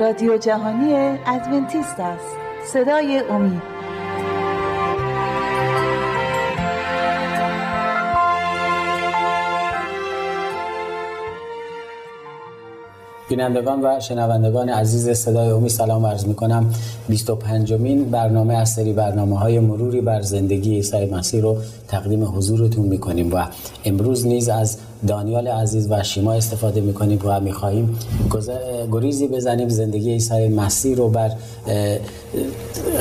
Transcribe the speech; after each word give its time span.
رادیو 0.00 0.38
جهانی 0.38 1.18
ادونتیست 1.26 2.00
است. 2.00 2.36
صدای 2.66 3.18
امید. 3.18 3.62
بینندگان 13.28 13.84
و 13.84 14.00
شنوندگان 14.00 14.68
عزیز 14.68 15.10
صدای 15.10 15.50
امید 15.50 15.70
سلام 15.70 16.06
عرض 16.06 16.26
می 16.26 16.34
کنم 16.34 16.74
25 17.08 17.72
مین 17.72 18.10
برنامه 18.10 18.54
از 18.54 18.72
سری 18.72 18.92
برنامه 18.92 19.38
های 19.38 19.58
مروری 19.58 20.00
بر 20.00 20.20
زندگی 20.20 20.74
عیسی 20.74 21.06
مسیح 21.06 21.42
رو 21.42 21.56
تقدیم 21.88 22.24
حضورتون 22.24 22.86
می 22.86 22.98
کنیم 22.98 23.34
و 23.34 23.46
امروز 23.84 24.26
نیز 24.26 24.48
از 24.48 24.78
دانیال 25.06 25.48
عزیز 25.48 25.86
و 25.90 26.02
شیما 26.02 26.32
استفاده 26.32 26.80
می‌کنیم 26.80 27.20
و 27.24 27.40
می‌خواهیم 27.40 27.98
گریزی 28.92 29.28
بزنیم. 29.28 29.68
زندگی 29.68 30.10
عیسی 30.10 30.48
مسیح 30.48 30.96
رو 30.96 31.08
بر 31.08 31.30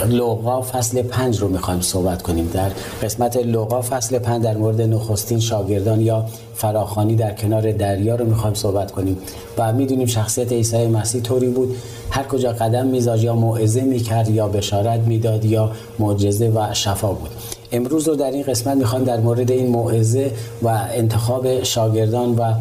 لوقا 0.09 0.61
فصل 0.61 1.01
پنج 1.01 1.39
رو 1.39 1.47
می‌خوایم 1.47 1.81
صحبت 1.81 2.21
کنیم. 2.21 2.49
در 2.53 2.71
قسمت 3.03 3.37
لوقا 3.37 3.81
فصل 3.81 4.19
پنج 4.19 4.43
در 4.43 4.57
مورد 4.57 4.81
نخستین 4.81 5.39
شاگردان 5.39 6.01
یا 6.01 6.25
فراخانی 6.55 7.15
در 7.15 7.33
کنار 7.33 7.71
دریا 7.71 8.15
رو 8.15 8.25
می‌خوایم 8.25 8.53
صحبت 8.53 8.91
کنیم. 8.91 9.17
و 9.57 9.73
می‌دونیم 9.73 10.07
شخصیت 10.07 10.51
عیسی 10.51 10.87
مسیح 10.87 11.21
طوری 11.21 11.47
بود 11.47 11.75
هر 12.09 12.23
کجا 12.23 12.51
قدم 12.51 12.87
میذاشت 12.87 13.23
یا 13.23 13.35
موعظه 13.35 13.81
می‌کرد 13.81 14.29
یا 14.29 14.47
بشارت 14.47 14.99
می‌داد 14.99 15.45
یا 15.45 15.71
معجزه 15.99 16.49
و 16.49 16.73
شفا 16.73 17.13
بود. 17.13 17.29
امروز 17.71 18.07
رو 18.07 18.15
در 18.15 18.31
این 18.31 18.43
قسمت 18.43 18.77
می‌خوایم 18.77 19.05
در 19.05 19.19
مورد 19.19 19.51
این 19.51 19.67
موعظه 19.67 20.31
و 20.61 20.67
انتخاب 20.67 21.63
شاگردان 21.63 22.35
و 22.35 22.53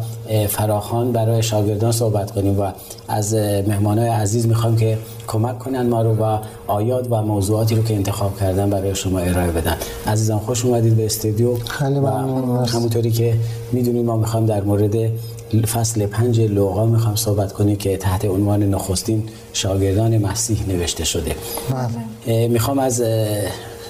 فراخان 0.47 1.11
برای 1.11 1.43
شاگردان 1.43 1.91
صحبت 1.91 2.31
کنیم 2.31 2.59
و 2.59 2.71
از 3.07 3.33
مهمانای 3.67 4.09
عزیز 4.09 4.47
می‌خوایم 4.47 4.75
که 4.75 4.97
کمک 5.27 5.59
کنن 5.59 5.87
ما 5.87 6.01
رو 6.01 6.15
و 6.15 6.37
آیات 6.67 7.07
و 7.09 7.21
موضوعاتی 7.21 7.75
رو 7.75 7.83
که 7.83 7.95
انتخاب 7.95 8.39
کردن 8.39 8.69
برای 8.69 8.95
شما 8.95 9.19
ارائه 9.19 9.51
بدن. 9.51 9.77
عزیزان 10.07 10.39
خوش 10.39 10.65
اومدید 10.65 10.95
به 10.95 11.05
استودیو 11.05 11.55
خیلی 11.55 11.99
همونطوری 12.67 13.11
که 13.11 13.33
می‌دونیم 13.71 14.05
ما 14.05 14.17
می‌خوایم 14.17 14.45
در 14.45 14.61
مورد 14.61 14.95
فصل 15.73 16.05
پنج 16.05 16.41
لوقا 16.41 16.85
می‌خوام 16.85 17.15
صحبت 17.15 17.53
کنیم 17.53 17.75
که 17.75 17.97
تحت 17.97 18.25
عنوان 18.25 18.63
نخستین 18.63 19.23
شاگردان 19.53 20.17
مسیح 20.17 20.67
نوشته 20.67 21.05
شده. 21.05 21.35
بله. 22.27 22.47
می‌خوام 22.47 22.79
از 22.79 23.03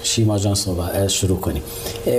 شیما 0.02 0.38
جان 0.38 0.54
شروع 1.08 1.40
کنیم. 1.40 1.62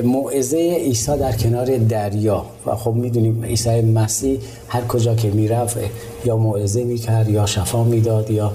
موعظه 0.03 0.57
عیسی 0.57 1.17
در 1.17 1.31
کنار 1.31 1.77
دریا. 1.77 2.45
و 2.65 2.75
خب 2.75 2.93
می‌دونیم 2.93 3.45
عیسی 3.45 3.81
مسیح 3.81 4.39
هر 4.67 4.81
کجا 4.81 5.15
که 5.15 5.29
می‌رفت 5.29 5.77
یا 6.25 6.37
موعظه 6.37 6.83
می‌کرد 6.83 7.29
یا 7.29 7.45
شفا 7.45 7.83
می‌داد 7.83 8.31
یا 8.31 8.53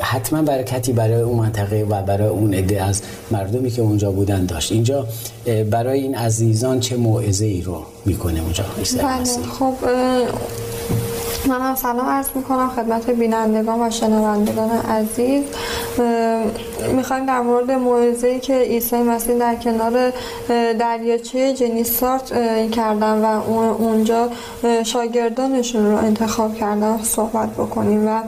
حتما 0.00 0.42
برکتی 0.42 0.92
برای 0.92 1.20
اون 1.20 1.38
منطقه 1.38 1.86
و 1.88 2.02
برای 2.02 2.28
اون 2.28 2.54
عده 2.54 2.82
از 2.82 3.02
مردمی 3.30 3.70
که 3.70 3.82
اونجا 3.82 4.10
بودن 4.10 4.46
داشت. 4.46 4.72
اینجا 4.72 5.06
برای 5.70 6.00
این 6.00 6.14
عزیزان 6.14 6.80
چه 6.80 6.96
موعظه 6.96 7.44
ای 7.44 7.62
رو 7.62 7.82
می‌کنه 8.04 8.42
اونجا 8.42 8.64
عیسی 8.78 8.96
بله 8.98 9.24
خب 9.58 9.74
من 11.46 11.60
هم 11.60 11.74
سلام 11.74 12.08
عرض 12.08 12.26
می‌کنم 12.34 12.68
خدمت 12.68 13.10
بینندگان 13.10 13.86
و 13.86 13.90
شنوندگان 13.90 14.70
عزیز. 14.70 15.44
می‌خوایم 16.92 17.26
در 17.26 17.40
مورد 17.40 17.70
موعظه‌ای 17.70 18.40
که 18.40 18.54
عیسی 18.54 18.96
مسیح 18.96 19.38
در 19.38 19.54
کنار 19.54 20.12
دریاچه 20.78 21.52
جنیسارت 21.52 22.32
کردن 22.70 23.24
و 23.24 23.42
اونجا 23.78 24.28
شاگردانشون 24.84 25.86
رو 25.86 25.96
انتخاب 25.96 26.54
کردن 26.54 27.02
صحبت 27.02 27.48
بکنیم 27.50 28.08
و 28.08 28.20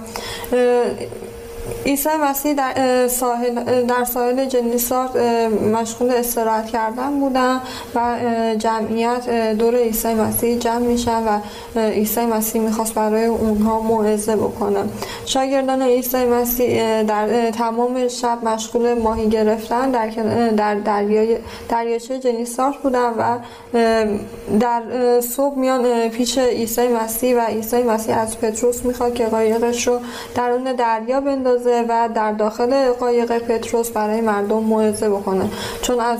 عیسی 1.86 2.08
مسیح 2.22 2.54
در 2.54 3.08
ساحل 3.08 3.86
در 3.86 4.04
ساحل 4.04 4.44
جنیسار 4.44 5.08
مشغول 5.48 6.10
استراحت 6.10 6.66
کردن 6.66 7.20
بودن 7.20 7.60
و 7.94 8.16
جمعیت 8.58 9.54
دور 9.58 9.76
عیسی 9.76 10.14
مسیح 10.14 10.58
جمع 10.58 10.78
میشن 10.78 11.22
و 11.26 11.38
عیسی 11.80 12.26
مسیح 12.26 12.62
می‌خواست 12.62 12.94
برای 12.94 13.24
اونها 13.24 13.80
موعظه 13.80 14.36
بکنه. 14.36 14.84
شاگردان 15.26 15.82
عیسی 15.82 16.24
مسیح 16.24 17.02
در 17.02 17.50
تمام 17.50 18.08
شب 18.08 18.38
مشغول 18.44 18.94
ماهی 18.94 19.28
گرفتن 19.28 19.90
در 19.90 20.08
در 20.56 20.74
دریای 20.74 21.38
دریاچه 21.68 22.18
جنیسار 22.18 22.74
بودن 22.82 23.10
و 23.18 23.38
در 24.60 24.82
صبح 25.20 25.58
میان 25.58 26.08
پیش 26.08 26.38
عیسی 26.38 26.88
مسیح 26.88 27.36
و 27.36 27.40
عیسی 27.40 27.82
مسیح 27.82 28.18
از 28.18 28.38
پتروس 28.40 28.84
می‌خواد 28.84 29.14
که 29.14 29.26
قایقش 29.26 29.88
رو 29.88 29.98
درون 30.34 30.62
دریا 30.64 31.20
بندازه. 31.20 31.73
و 31.82 32.08
در 32.14 32.32
داخل 32.32 32.92
قایق 32.92 33.38
پتروس 33.38 33.90
برای 33.90 34.20
مردم 34.20 34.58
موعظه 34.58 35.08
بکنه. 35.08 35.44
چون 35.82 36.00
از 36.00 36.18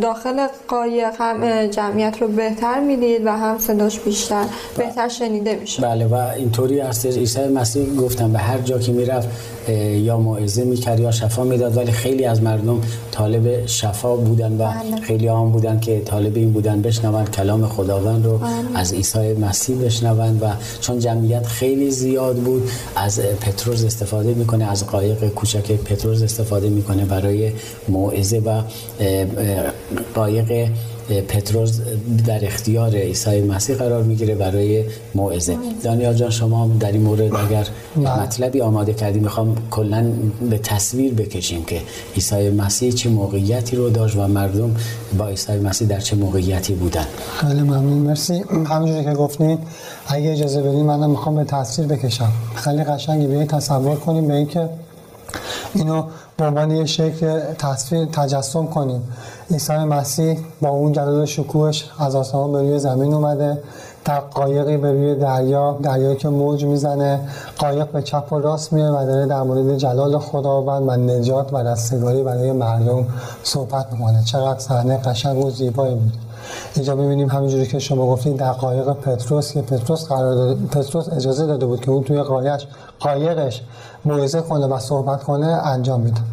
داخل 0.00 0.46
قایق 0.68 1.12
هم 1.18 1.66
جمعیت 1.66 2.22
رو 2.22 2.28
بهتر 2.28 2.80
می‌دید 2.80 3.26
و 3.26 3.30
هم 3.30 3.58
صداش 3.58 4.00
بیشتر 4.00 4.44
بهتر 4.76 5.08
شنیده 5.08 5.54
میشه. 5.54 5.82
بله 5.82 6.06
و 6.06 6.14
اینطوری 6.36 6.80
هستش. 6.80 7.16
عیسی 7.16 7.48
مسیح 7.48 7.94
گفتم 7.94 8.32
به 8.32 8.38
هر 8.38 8.58
جا 8.58 8.78
که 8.78 8.92
می‌رفت 8.92 9.28
یا 9.72 10.18
موعظه 10.18 10.64
می‌کرد 10.64 11.00
یا 11.00 11.10
شفا 11.10 11.44
می‌داد 11.44 11.76
ولی 11.76 11.92
خیلی 11.92 12.24
از 12.24 12.42
مردم 12.42 12.80
طالب 13.10 13.66
شفا 13.66 14.16
بودن 14.16 14.52
و 14.52 14.56
بله. 14.56 15.00
خیلی 15.02 15.28
هم 15.28 15.50
بودن 15.50 15.80
که 15.80 16.00
طالب 16.00 16.36
این 16.36 16.52
بودن 16.52 16.82
بشنوند 16.82 17.30
کلام 17.30 17.66
خداوند 17.66 18.24
رو. 18.24 18.40
از 18.74 18.92
عیسی 18.92 19.32
مسیح 19.32 19.76
بشنوند 19.76 20.42
و 20.42 20.46
چون 20.80 20.98
جمعیت 20.98 21.46
خیلی 21.46 21.90
زیاد 21.90 22.36
بود 22.36 22.70
از 22.96 23.20
پتروس 23.20 23.84
استفاده 23.84 24.34
می‌کنه 24.34 24.70
از 24.70 24.86
قایق 24.86 25.28
کوچک 25.28 25.72
پتروس 25.72 26.22
استفاده 26.22 26.68
می‌کنه 26.68 27.04
برای 27.04 27.52
موعظه 27.88 28.38
و 28.38 28.62
قایق 30.14 30.68
پتروس 31.28 31.80
در 32.26 32.46
اختیار 32.46 32.94
عیسی 32.94 33.40
مسیح 33.40 33.76
قرار 33.76 34.02
می‌گیره 34.02 34.34
برای 34.34 34.84
موعظه. 35.14 35.56
دانیال 35.82 36.14
جان 36.14 36.30
شما 36.30 36.70
در 36.80 36.92
این 36.92 37.02
مورد 37.02 37.36
اگر 37.36 37.66
مطلبی 37.96 38.60
آماده 38.60 38.92
کردیم 38.94 39.22
می‌خوام 39.22 39.56
کلا 39.70 40.12
به 40.50 40.58
تصویر 40.58 41.14
بکشیم 41.14 41.64
که 41.64 41.80
عیسی 42.14 42.50
مسیح 42.50 42.92
چه 42.92 43.08
موقعیتی 43.08 43.76
رو 43.76 43.90
داشت 43.90 44.16
و 44.16 44.28
مردم 44.28 44.76
با 45.18 45.28
عیسی 45.28 45.52
مسیح 45.52 45.88
در 45.88 46.00
چه 46.00 46.16
موقعیتی 46.16 46.74
بودن. 46.74 47.06
خیلی 47.40 47.62
ممنون. 47.62 47.98
مرسی. 47.98 48.44
همونجوری 48.66 49.04
که 49.04 49.12
گفتین 49.12 49.58
اگه 50.06 50.32
اجازه 50.32 50.62
بدین 50.62 50.82
منم 50.86 51.10
می‌خوام 51.10 51.34
به 51.34 51.44
تصویر 51.44 51.88
بکشم. 51.88 52.32
خیلی 52.54 52.84
قشنگی 52.84 53.26
به 53.26 53.44
تصور 53.44 53.96
کنیم 53.96 54.28
به 54.28 54.34
اینکه 54.34 54.68
اینو 55.74 56.02
به 56.36 56.44
عنوان 56.44 56.70
یه 56.70 56.84
شکل 56.84 57.40
تصویر 57.58 58.04
تجسم 58.04 58.66
کنیم. 58.66 59.02
عیسی 59.50 59.72
مسیح 59.72 60.38
با 60.60 60.68
اون 60.68 60.92
جلال 60.92 61.24
شکوهش 61.24 61.90
از 61.98 62.14
آسمان 62.14 62.52
به 62.52 62.60
روی 62.60 62.78
زمین 62.78 63.14
اومده. 63.14 63.58
در 64.04 64.20
قایقی 64.20 64.76
به 64.76 64.92
روی 64.92 65.14
دریا 65.14 65.78
دریایی 65.82 66.16
که 66.16 66.28
موج 66.28 66.64
می‌زنه. 66.64 67.20
قایق 67.58 67.90
به 67.90 68.02
چپ 68.02 68.32
و 68.32 68.38
راست 68.38 68.72
میره 68.72 68.90
و 68.90 69.06
داره 69.06 69.26
در 69.26 69.42
مورد 69.42 69.76
جلال 69.76 70.18
خداوند 70.18 70.88
و 70.88 70.92
نجات 70.92 71.52
و 71.52 71.56
رستگاری 71.56 72.22
برای 72.22 72.52
مردم 72.52 73.06
صحبت 73.42 73.92
می‌کنه. 73.92 74.22
چقدر 74.24 74.58
صحنه 74.58 74.96
قشنگ 74.96 75.44
و 75.44 75.50
زیبایی 75.50 75.94
بود. 75.94 76.12
اینجا 76.74 76.96
ببینیم 76.96 77.28
همینجوری 77.28 77.66
که 77.66 77.78
شما 77.78 78.06
گفتید 78.06 78.36
در 78.36 78.52
قایق 78.52 78.92
پتروس 78.92 79.52
که 79.52 79.62
پتروس 79.62 80.08
قرار 80.08 80.34
داده 80.34 80.66
پتروس 80.66 81.08
اجازه 81.12 81.46
داده 81.46 81.66
بود 81.66 81.80
که 81.80 81.90
اون 81.90 82.04
توی 82.04 82.22
قایقش 82.22 82.66
قایقش 83.00 83.62
موعظه 84.04 84.40
کنه 84.40 84.66
و 84.66 84.78
صحبت 84.78 85.22
کنه 85.22 85.46
انجام 85.46 86.00
می‌داد 86.00 86.24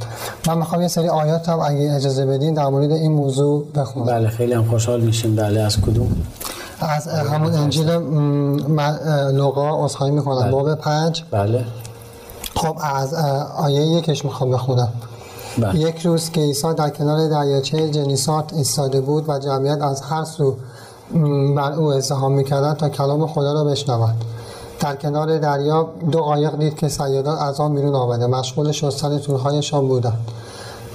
من 0.47 0.57
می‌خوام 0.57 0.81
یه 0.81 0.87
سری 0.87 1.09
آیات 1.09 1.49
هم 1.49 1.59
اگه 1.59 1.93
اجازه 1.95 2.25
بدین 2.25 2.53
در 2.53 2.67
مورد 2.67 2.91
این 2.91 3.11
موضوع 3.11 3.65
بخونم. 3.75 4.05
بله 4.05 4.29
خیلی 4.29 4.53
هم 4.53 4.63
خوشحال 4.63 5.01
میشیم. 5.01 5.35
بله 5.35 5.59
از 5.59 5.81
کدوم؟ 5.81 6.15
از 6.79 7.07
همون 7.07 7.53
انجیل 7.53 7.89
لوقا 9.31 9.85
اصحایی 9.85 10.11
می‌کنم. 10.11 10.41
بله. 10.41 10.51
باب 10.51 10.75
پنج. 10.75 11.23
بله. 11.31 11.65
خب 12.55 12.77
از 12.95 13.13
آیه 13.57 13.81
یکش 13.81 14.25
می‌خوام 14.25 14.51
بخونم. 14.51 14.89
بله. 15.57 15.79
یک 15.79 16.05
روز 16.05 16.29
که 16.29 16.41
عیسی 16.41 16.73
در 16.73 16.89
کنار 16.89 17.29
دریاچه 17.29 17.89
جنیسات 17.89 18.53
ایستاده 18.53 19.01
بود 19.01 19.29
و 19.29 19.39
جمعیت 19.39 19.81
از 19.81 20.01
هر 20.01 20.23
سو 20.23 20.55
بر 21.55 21.71
او 21.73 21.93
ازدحام 21.93 22.31
می‌کردند 22.31 22.77
تا 22.77 22.89
کلام 22.89 23.27
خدا 23.27 23.53
را 23.53 23.63
بشنوند 23.63 24.15
در 24.79 24.95
کنار 24.95 25.37
دریا 25.37 25.89
دو 26.11 26.21
قایق 26.21 26.57
دید 26.57 26.75
که 26.75 26.87
سیادان 26.87 27.37
از 27.37 27.59
آن 27.59 27.75
بیرون 27.75 27.95
آمده 27.95 28.27
مشغول 28.27 28.71
شستن 28.71 29.17
تورهایشان 29.17 29.87
بودند 29.87 30.19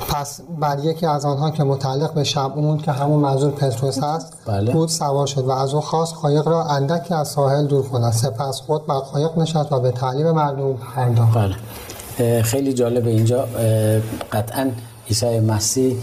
پس 0.08 0.40
بر 0.60 0.78
یکی 0.78 1.06
از 1.06 1.24
آنها 1.24 1.50
که 1.50 1.64
متعلق 1.64 2.14
به 2.14 2.24
شبعون 2.24 2.78
که 2.78 2.92
همون 2.92 3.20
منظور 3.20 3.50
پتروس 3.50 4.02
هست 4.02 4.32
بله. 4.46 4.72
بود 4.72 4.88
سوار 4.88 5.26
شد 5.26 5.44
و 5.44 5.50
از 5.50 5.74
او 5.74 5.80
خواست 5.80 6.14
قایق 6.14 6.48
را 6.48 6.64
اندکی 6.64 7.14
از 7.14 7.28
ساحل 7.28 7.66
دور 7.66 7.88
کند 7.88 8.12
سپس 8.12 8.60
خود 8.60 8.86
بر 8.86 8.98
قایق 8.98 9.38
نشست 9.38 9.72
و 9.72 9.80
به 9.80 9.90
تعلیم 9.90 10.30
مردم 10.30 10.72
پرداخت 10.72 11.38
بله. 11.38 11.56
خیلی 12.44 12.72
جالب 12.72 13.06
اینجا 13.06 13.48
قطعا 14.32 14.70
عیسی 15.08 15.40
مسیح 15.40 15.96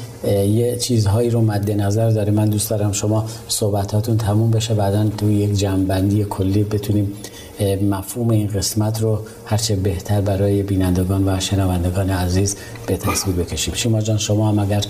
یه 0.48 0.76
چیزهایی 0.76 1.30
رو 1.30 1.42
مد 1.42 1.72
نظر 1.72 2.10
داره 2.10 2.32
من 2.32 2.50
دوست 2.50 2.70
دارم 2.70 2.92
شما 2.92 3.26
صحبتاتون 3.48 4.18
تموم 4.18 4.52
بشه 4.52 4.74
بعدا 4.74 5.10
تو 5.18 5.32
یک 5.32 5.54
جنبندی 5.54 6.26
کلی 6.30 6.64
بتونیم 6.64 7.14
مفهوم 7.90 8.30
این 8.30 8.48
قسمت 8.48 9.02
رو 9.02 9.20
هرچه 9.46 9.76
بهتر 9.76 10.22
برای 10.22 10.64
بینندگان 10.64 11.28
و 11.28 11.40
شنوندگان 11.40 12.10
عزیز 12.10 12.56
به 12.88 12.98
تصویر 12.98 13.36
بکشیم 13.36 13.74
شما 13.74 14.02
جان 14.02 14.18
شما 14.18 14.50
هم 14.50 14.60
اگر 14.60 14.82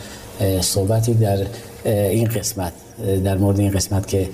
صحبتی 0.61 1.13
در 1.13 1.37
این 1.85 2.27
قسمت 2.27 2.73
در 3.23 3.37
مورد 3.37 3.59
این 3.59 3.71
قسمت 3.71 4.07
که. 4.07 4.29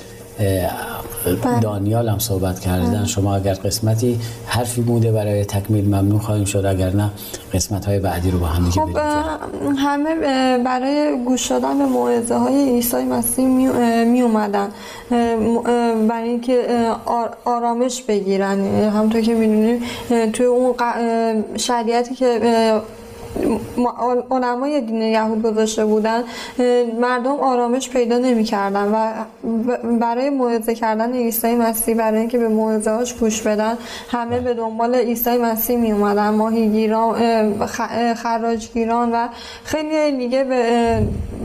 دانیال 1.62 2.10
هم 2.10 2.20
صحبت 2.20 2.60
کردن. 2.60 2.98
بله. 2.98 3.06
شما 3.06 3.36
اگر 3.36 3.54
قسمتی 3.54 4.20
حرفی 4.46 4.82
بوده 4.82 5.12
برای 5.12 5.46
تکمیل 5.46 5.86
ممنون 5.86 6.20
خواهیم 6.20 6.46
شد. 6.46 6.66
اگر 6.66 6.90
نه 6.90 7.10
قسمت 7.54 7.86
های 7.86 8.00
بعدی 8.00 8.32
رو 8.32 8.40
با 8.40 8.46
هم 8.46 8.64
دیگه 8.70 8.82
خب 8.82 8.98
همه 9.78 10.16
برای 10.58 11.24
گوش 11.26 11.48
دادن 11.48 11.78
به 11.78 11.86
موعظه 11.86 12.36
های 12.36 12.70
عیسی 12.70 12.98
مسیح 12.98 13.48
می 14.06 14.22
اومدن. 14.22 14.70
برای 16.08 16.30
اینکه 16.30 16.66
آرامش 17.46 18.02
بگیرن. 18.02 18.60
همونطور 18.90 19.22
که 19.22 19.34
می‌دونیم 19.34 19.82
توی 20.34 20.46
اون 20.46 20.76
شریعتی 21.58 22.16
که 22.16 22.40
علمای 24.32 24.82
دین 24.82 25.02
یهود 25.02 25.44
گذاشته 25.44 25.86
بودن 25.86 26.24
مردم 27.02 27.40
آرامش 27.40 27.90
پیدا 27.90 28.18
نمی‌کردن 28.18 28.88
و 28.88 29.12
برای 30.00 30.30
موعظه 30.30 30.76
کردن 30.76 31.14
عیسی 31.14 31.56
مسیح 31.56 31.96
برای 31.96 32.20
اینکه 32.20 32.38
به 32.38 32.48
موعظه 32.48 32.92
هاش 32.92 33.14
گوش 33.14 33.42
بدن 33.42 33.78
همه 34.12 34.40
به 34.40 34.54
دنبال 34.54 34.96
عیسی 34.96 35.38
مسیح 35.38 35.78
می 35.78 35.92
اومدن 35.92 36.30
ماهیگیران 36.30 37.16
خراجگیران 38.14 39.12
و 39.12 39.28
خیلی 39.64 40.18
دیگه 40.18 40.44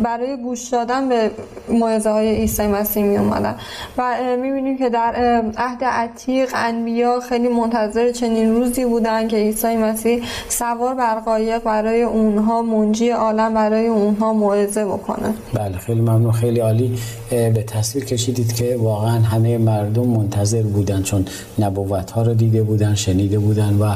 برای 0.03 0.37
گوش 0.37 0.69
دادن 0.69 1.09
به 1.09 1.31
موعظه 1.69 2.11
های 2.11 2.35
عیسی 2.35 2.67
مسیح 2.67 3.05
می 3.05 3.17
اومدن 3.17 3.55
و 3.99 4.17
می‌بینیم 4.41 4.79
که 4.79 4.89
در 4.89 5.15
عهد 5.57 5.85
عتیق 5.85 6.51
انبیا 6.55 7.21
خیلی 7.21 7.49
منتظر 7.49 8.13
چنین 8.13 8.55
روزی 8.55 8.85
بودن 8.85 9.29
که 9.29 9.37
عیسی 9.37 9.77
مسیح 9.77 10.25
سوار 10.49 10.95
بر 10.95 11.15
قایق 11.15 11.59
برای 11.79 12.03
اونها 12.03 12.63
منجی 12.63 13.11
عالم 13.11 13.55
برای 13.55 13.87
اونها 13.87 14.33
موعظه 14.33 14.85
بکنه. 14.85 15.35
بله 15.55 15.79
خیلی 15.79 16.01
ممنون. 16.01 16.33
خیلی 16.33 16.61
عالی. 16.61 16.99
به 17.31 17.65
تصویر 17.67 18.05
کشیدید 18.05 18.53
که 18.53 18.77
واقعا 18.77 19.21
همه 19.21 19.59
مردم 19.59 20.07
منتظر 20.07 20.63
بودن 20.63 21.03
چون 21.03 21.25
نبوت 21.59 22.11
ها 22.11 22.23
رو 22.23 22.35
دیده 22.35 22.63
بودن 22.63 22.95
شنیده 22.95 23.39
بودن 23.39 23.79
و 23.79 23.95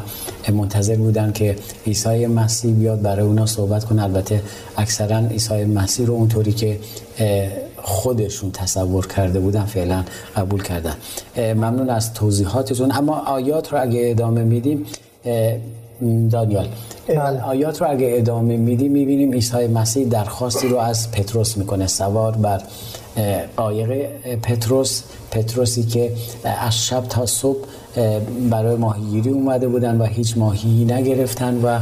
منتظر 0.53 0.97
بودن 0.97 1.33
که 1.33 1.57
عیسی 1.87 2.27
مسیح 2.27 2.75
بیاد 2.75 3.03
برای 3.03 3.27
اونا 3.27 3.47
صحبت 3.47 3.85
کنه. 3.85 4.03
البته 4.03 4.43
اکثرا 4.77 5.19
عیسی 5.19 5.65
مسیح 5.65 6.07
رو 6.07 6.15
اونطوری 6.15 6.53
که 6.53 6.79
خودشون 7.83 8.51
تصور 8.51 9.07
کرده 9.07 9.41
بودن 9.41 9.65
فعلا 9.65 10.05
قبول 10.37 10.63
کردن. 10.63 10.95
ممنون 11.37 11.91
از 11.91 12.15
توضیحاتتون. 12.15 12.93
اما 12.93 13.19
آیات 13.27 13.73
رو 13.73 13.83
اگه 13.83 14.11
ادامه 14.11 14.45
میدیم 14.45 14.87
دانیال. 16.31 16.69
آیات 17.45 17.83
رو 17.83 17.91
اگه 17.91 18.15
ادامه 18.19 18.57
میدیم 18.57 18.93
می‌بینیم 18.93 19.33
عیسی 19.33 19.67
مسیح 19.67 20.07
درخواستی 20.07 20.69
رو 20.69 20.79
از 20.79 21.11
پتروس 21.11 21.57
می‌کنه 21.57 21.87
سوار 21.87 22.33
بر 22.33 22.63
قایق 23.57 24.07
پتروس 24.37 25.03
پتروسی 25.31 25.83
که 25.83 26.13
از 26.45 26.87
شب 26.87 27.05
تا 27.09 27.27
صبح 27.27 27.59
برای 28.51 28.77
ماهیگیری 28.77 29.31
اومده 29.31 29.69
بودن 29.69 30.01
و 30.01 30.05
هیچ 30.05 30.39
ماهی 30.39 30.85
نگرفتن 30.85 31.61
و 31.63 31.79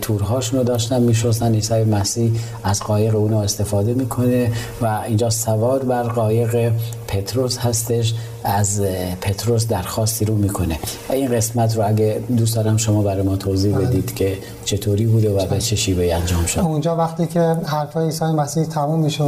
تورهاشون 0.00 0.58
رو 0.58 0.64
داشتن 0.64 1.02
میشستن 1.02 1.54
عیسی 1.54 1.84
مسیح 1.84 2.32
از 2.64 2.80
قایق 2.80 3.16
اونو 3.16 3.38
استفاده 3.38 3.94
می‌کنه 3.94 4.52
و 4.82 5.00
اینجا 5.06 5.30
سوار 5.30 5.84
بر 5.84 6.02
قایق 6.02 6.72
پتروس 7.08 7.58
هستش 7.58 8.14
از 8.44 8.82
پتروس 9.20 9.66
درخواستی 9.66 10.24
رو 10.24 10.34
می‌کنه. 10.34 10.78
و 11.08 11.12
این 11.12 11.36
قسمت 11.36 11.76
رو 11.76 11.88
اگه 11.88 12.22
دوست 12.36 12.56
دارم 12.56 12.76
شما 12.76 13.02
برای 13.02 13.22
ما 13.22 13.36
توضیح 13.36 13.76
بله. 13.76 13.86
بدید 13.86 14.14
که 14.14 14.38
چطوری 14.64 15.06
بوده 15.06 15.30
و 15.30 15.46
به 15.46 15.58
چه 15.58 15.76
شیوهی 15.76 16.12
انجام 16.12 16.46
شد. 16.46 16.60
اونجا 16.60 16.96
وقتی 16.96 17.26
که 17.26 17.40
حرفای 17.64 18.04
عیسی 18.04 18.24
مسیح 18.24 18.64
تموم 18.64 19.00
میشه 19.00 19.24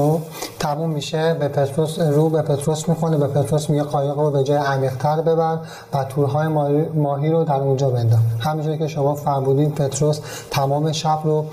تموم 0.58 0.90
میشه 0.90 1.34
به 1.34 1.48
پتروس 1.48 1.98
رو 1.98 2.28
به 2.28 2.42
پتروس 2.42 2.88
می‌کنه 2.88 3.16
به 3.16 3.26
پتروس 3.26 3.70
میگه 3.70 3.82
قایق 3.82 4.18
رو 4.18 4.30
به 4.30 4.42
جای 4.44 4.56
عمیق‌تر 4.56 5.20
ببر 5.20 5.58
و 5.92 6.04
تورهای 6.04 6.48
ماهی 6.94 7.30
رو 7.30 7.44
در 7.44 7.54
اونجا 7.54 7.90
بنداز. 7.90 8.18
همینجوری 8.38 8.78
که 8.78 8.88
شما 8.88 9.14
فرمودین 9.14 9.70
پتروس 9.70 10.20
تمام 10.50 10.92
شب 10.92 11.18
رو 11.24 11.44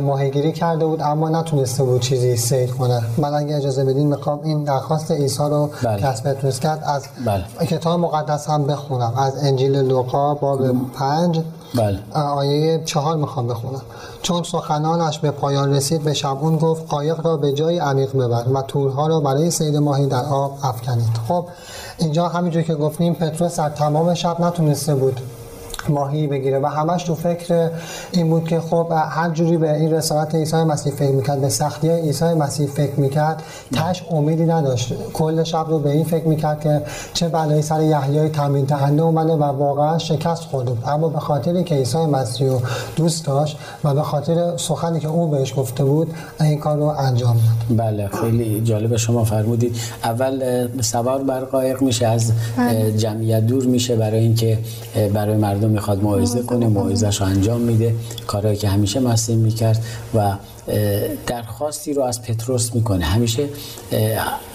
ماهیگیری 0.00 0.52
کرده 0.52 0.86
بود 0.86 1.02
اما 1.02 1.28
نتونسته 1.28 1.84
بود 1.84 2.00
چیزی 2.00 2.36
سید 2.36 2.70
کنه 2.70 3.02
من 3.18 3.34
اگه 3.34 3.56
اجازه 3.56 3.84
بدین 3.84 4.06
می‌خوام 4.06 4.40
این 4.44 4.64
درخواست 4.64 5.10
عیسی 5.10 5.42
رو 5.42 5.70
بله. 5.82 6.12
پتروس 6.12 6.60
کرد 6.60 6.82
از 6.86 7.04
بله. 7.26 7.66
کتاب 7.66 8.00
مقدس 8.00 8.50
هم 8.50 8.66
بخونم 8.66 9.14
از 9.16 9.44
انجیل 9.44 9.76
لوقا 9.76 10.34
باب 10.34 10.92
پنج 10.94 11.40
بله. 11.74 11.98
آیه 12.14 12.82
چهار 12.84 13.16
می‌خوام 13.16 13.46
بخونم 13.46 13.82
چون 14.22 14.42
سخنانش 14.42 15.18
به 15.18 15.30
پایان 15.30 15.74
رسید 15.74 16.02
به 16.02 16.14
شبون 16.14 16.56
گفت 16.56 16.88
قایق 16.88 17.26
را 17.26 17.36
به 17.36 17.52
جای 17.52 17.78
عمیق 17.78 18.16
ببر 18.16 18.44
و 18.52 18.62
تورها 18.62 19.06
را 19.06 19.20
برای 19.20 19.50
سید 19.50 19.76
ماهی 19.76 20.06
در 20.06 20.24
آب 20.24 20.58
افکنید 20.62 21.20
خب 21.28 21.46
اینجا 21.98 22.28
همینجور 22.28 22.62
که 22.62 22.74
گفتیم 22.74 23.14
پتروس 23.14 23.56
در 23.56 23.68
تمام 23.68 24.14
شب 24.14 24.40
نتونسته 24.40 24.94
بود 24.94 25.20
ماهی 25.90 26.26
بگیره 26.26 26.58
و 26.58 26.66
همش 26.66 27.04
تو 27.04 27.14
فکر 27.14 27.70
این 28.12 28.30
بود 28.30 28.48
که 28.48 28.60
خب 28.60 28.92
هر 29.08 29.30
جوری 29.30 29.56
به 29.56 29.76
این 29.76 29.92
رسالت 29.92 30.34
عیسی 30.34 30.56
مسیح 30.56 30.92
فکر 30.92 31.12
می‌کرد 31.12 31.40
به 31.40 31.48
سختی 31.48 31.90
عیسی 31.90 32.24
مسیح 32.24 32.66
فکر 32.66 33.00
می‌کرد 33.00 33.42
تش 33.72 34.04
امیدی 34.10 34.44
نداشت. 34.44 34.92
کل 35.12 35.42
شب 35.42 35.66
رو 35.68 35.78
به 35.78 35.90
این 35.90 36.04
فکر 36.04 36.28
می‌کرد 36.28 36.60
که 36.60 36.82
چه 37.14 37.28
بلایی 37.28 37.62
سر 37.62 37.82
یحیای 37.82 38.28
تمرین 38.28 38.64
دهنده 38.64 39.02
اومده 39.02 39.32
و 39.32 39.42
واقعا 39.42 39.98
شکست 39.98 40.42
خورده 40.42 40.88
اما 40.88 41.08
به 41.08 41.18
خاطری 41.18 41.64
که 41.64 41.74
عیسی 41.74 41.98
مسیح 41.98 42.48
رو 42.48 42.60
دوست 42.96 43.26
داشت 43.26 43.58
و 43.84 43.94
به 43.94 44.02
خاطر 44.02 44.56
سخنی 44.56 45.00
که 45.00 45.08
او 45.08 45.26
بهش 45.26 45.54
گفته 45.56 45.84
بود 45.84 46.14
این 46.40 46.58
کار 46.60 46.76
رو 46.76 46.84
انجام 46.84 47.36
داد. 47.36 47.78
بله 47.78 48.08
خیلی 48.08 48.60
جالب 48.60 48.96
شما 48.96 49.24
فرمودید. 49.24 49.76
اول 50.04 50.68
سوار 50.80 51.22
بر 51.22 51.40
قایق 51.40 51.82
میشه 51.82 52.06
از 52.06 52.32
بله. 52.56 52.92
جمعیت 52.92 53.46
دور 53.46 53.64
میشه 53.64 53.96
برای 53.96 54.20
اینکه 54.20 54.58
برای 55.14 55.36
مردم 55.36 55.75
می‌خواد 55.76 56.02
موعظه 56.02 56.42
کنه 56.42 56.66
موعظه‌اش 56.66 57.22
انجام 57.22 57.60
میده 57.60 57.94
کارهایی 58.26 58.56
که 58.56 58.68
همیشه 58.68 59.00
مسیح 59.00 59.36
می‌کرد 59.36 59.84
و 60.14 60.32
درخواستی 61.26 61.94
رو 61.94 62.02
از 62.02 62.22
پتروس 62.22 62.74
می‌کنه. 62.74 63.04
همیشه 63.04 63.48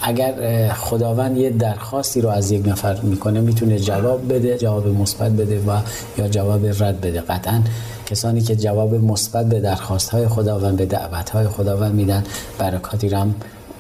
اگر 0.02 0.34
خداوند 0.74 1.38
یه 1.38 1.50
درخواستی 1.50 2.22
رو 2.22 2.30
از 2.30 2.52
یک 2.52 2.68
نفر 2.68 3.02
می‌کنه 3.02 3.42
می‌تونه 3.42 3.80
جواب 3.80 4.34
بده 4.34 4.58
جواب 4.58 4.88
مثبت 4.88 5.32
بده 5.32 5.60
و 5.68 5.78
یا 6.18 6.28
جواب 6.28 6.66
رد 6.66 7.02
بده. 7.02 7.22
قطعا 7.22 7.62
کسانی 8.06 8.42
که 8.42 8.56
جواب 8.56 8.96
مثبت 8.96 9.46
به 9.50 9.60
درخواست 9.60 10.10
های 10.10 10.28
خداوند 10.28 10.78
به 10.78 10.86
دعوت 10.86 11.30
های 11.30 11.48
خداوند 11.48 11.94
میدن 11.94 12.24
برکاتی 12.58 13.10
رو 13.10 13.18
هم 13.18 13.36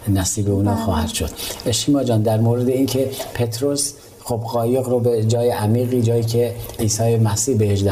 نصیب 0.08 0.50
اونا 0.50 0.74
بله. 0.74 0.84
خواهد 0.84 1.10
شد. 1.10 1.30
شیما 1.72 2.04
جان 2.04 2.22
در 2.22 2.39
مورد 2.39 2.70
اینکه 2.70 3.10
پتروس 3.34 3.94
خب 4.24 4.38
قایق 4.38 4.90
رو 4.90 5.00
به 5.00 5.24
جای 5.24 5.50
عمیقی 5.50 6.01
جایی 6.01 6.24
که 6.24 6.54
عیسی 6.80 7.18
مسیح 7.18 7.58
بهش 7.58 7.84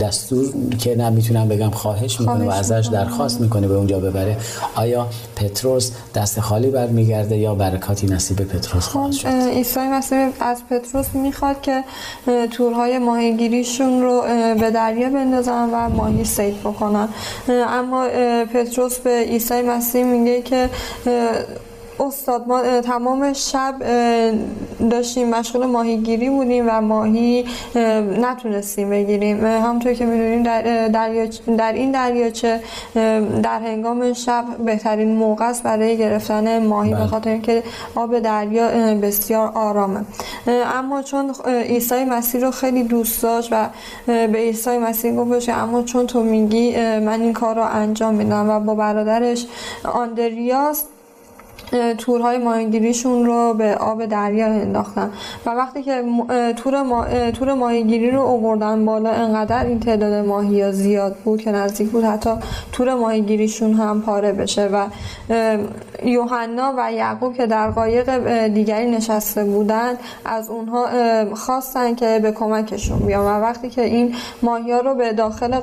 دستور 0.00 0.46
که 0.78 0.96
نمی‌تونم 0.96 1.48
بگم 1.48 1.70
خواهش 1.70 2.20
می‌کنه 2.20 2.44
و 2.44 2.50
ازش 2.50 2.88
درخواست 2.92 3.40
می‌کنه 3.40 3.68
به 3.68 3.74
اونجا 3.74 4.00
ببره. 4.00 4.36
آیا 4.74 5.06
پتروس 5.36 5.90
دست 6.14 6.40
خالی 6.40 6.70
برمیگرده 6.70 7.36
یا 7.36 7.54
برکاتی 7.54 8.06
نصیب 8.06 8.36
پتروس 8.36 8.86
خواهد 8.86 9.12
شد؟ 9.12 9.28
عیسی 9.28 9.80
مسیح 9.80 10.28
از 10.40 10.62
پتروس 10.70 11.06
می‌خواد 11.14 11.60
که 11.60 11.84
تورهای 12.52 12.98
ماهیگیریشون 12.98 14.02
رو 14.02 14.22
به 14.60 14.70
دریا 14.70 15.10
بندازن 15.10 15.70
و 15.72 15.88
ماهی 15.88 16.24
سید 16.24 16.60
بکنن. 16.60 17.08
اما 17.48 18.08
پتروس 18.54 18.98
به 18.98 19.10
عیسی 19.10 19.62
مسیح 19.62 20.04
میگه 20.04 20.42
که 20.42 20.70
استاد 22.00 22.48
ما 22.48 22.80
تمام 22.80 23.32
شب 23.32 23.74
داشتیم 24.90 25.30
مشغول 25.30 25.66
ماهیگیری 25.66 26.30
بودیم 26.30 26.64
و 26.68 26.80
ماهی 26.80 27.44
نتونستیم 28.20 28.90
بگیریم 28.90 29.46
همونطور 29.46 29.92
که 29.92 30.06
می‌دونیم 30.06 30.42
در, 30.42 30.88
در 31.58 31.72
این 31.72 31.90
دریاچه 31.90 32.60
در 33.42 33.60
هنگام 33.60 34.12
شب 34.12 34.44
بهترین 34.64 35.16
موقع 35.16 35.48
است 35.48 35.62
برای 35.62 35.96
گرفتن 35.96 36.66
ماهی 36.66 36.90
به 36.90 36.96
بله. 36.96 37.06
خاطر 37.06 37.30
اینکه 37.30 37.62
آب 37.94 38.18
دریا 38.18 38.94
بسیار 38.94 39.52
آرامه 39.54 40.00
اما 40.74 41.02
چون 41.02 41.34
عیسی 41.46 42.04
مسیح 42.04 42.40
رو 42.40 42.50
خیلی 42.50 42.82
دوست 42.82 43.22
داشت 43.22 43.48
و 43.52 43.68
به 44.06 44.38
عیسی 44.38 44.78
مسیح 44.78 45.16
گفت 45.16 45.48
اما 45.48 45.82
چون 45.82 46.06
تو 46.06 46.22
میگی 46.22 46.76
من 46.98 47.20
این 47.20 47.32
کار 47.32 47.56
رو 47.56 47.62
انجام 47.62 48.14
میدم 48.14 48.50
و 48.50 48.60
با 48.60 48.74
برادرش 48.74 49.46
آندریاس 49.84 50.84
تورهای 51.98 52.38
ماهیگیریشون 52.38 53.26
رو 53.26 53.54
به 53.54 53.74
آب 53.74 54.06
دریا 54.06 54.46
انداختن. 54.46 55.10
و 55.46 55.50
وقتی 55.50 55.82
که 55.82 56.04
تور, 56.56 56.82
ما... 56.82 57.06
تور 57.30 57.54
ماهیگیری 57.54 58.10
رو 58.10 58.20
اووردن 58.20 58.84
بالا 58.84 59.10
انقدر 59.10 59.66
این 59.66 59.80
تعداد 59.80 60.26
ماهی 60.26 60.72
زیاد 60.72 61.16
بود 61.24 61.40
که 61.40 61.52
نزدیک 61.52 61.90
بود 61.90 62.04
حتی 62.04 62.30
تور 62.72 62.94
ماهیگیریشون 62.94 63.74
هم 63.74 64.02
پاره 64.02 64.32
بشه. 64.32 64.68
و 64.72 64.86
یوحنا 66.04 66.74
و 66.78 66.92
یعقوب 66.92 67.34
که 67.34 67.46
در 67.46 67.70
قایق 67.70 68.10
دیگری 68.46 68.90
نشسته 68.90 69.44
بودن 69.44 69.94
از 70.24 70.50
اونها 70.50 70.86
خواستن 71.34 71.94
که 71.94 72.20
به 72.22 72.32
کمکشون 72.32 72.98
بیان. 72.98 73.24
و 73.24 73.28
وقتی 73.28 73.68
که 73.68 73.84
این 73.84 74.14
ماهی 74.42 74.72
ها 74.72 74.80
رو 74.80 74.94
به 74.94 75.12
داخل 75.12 75.60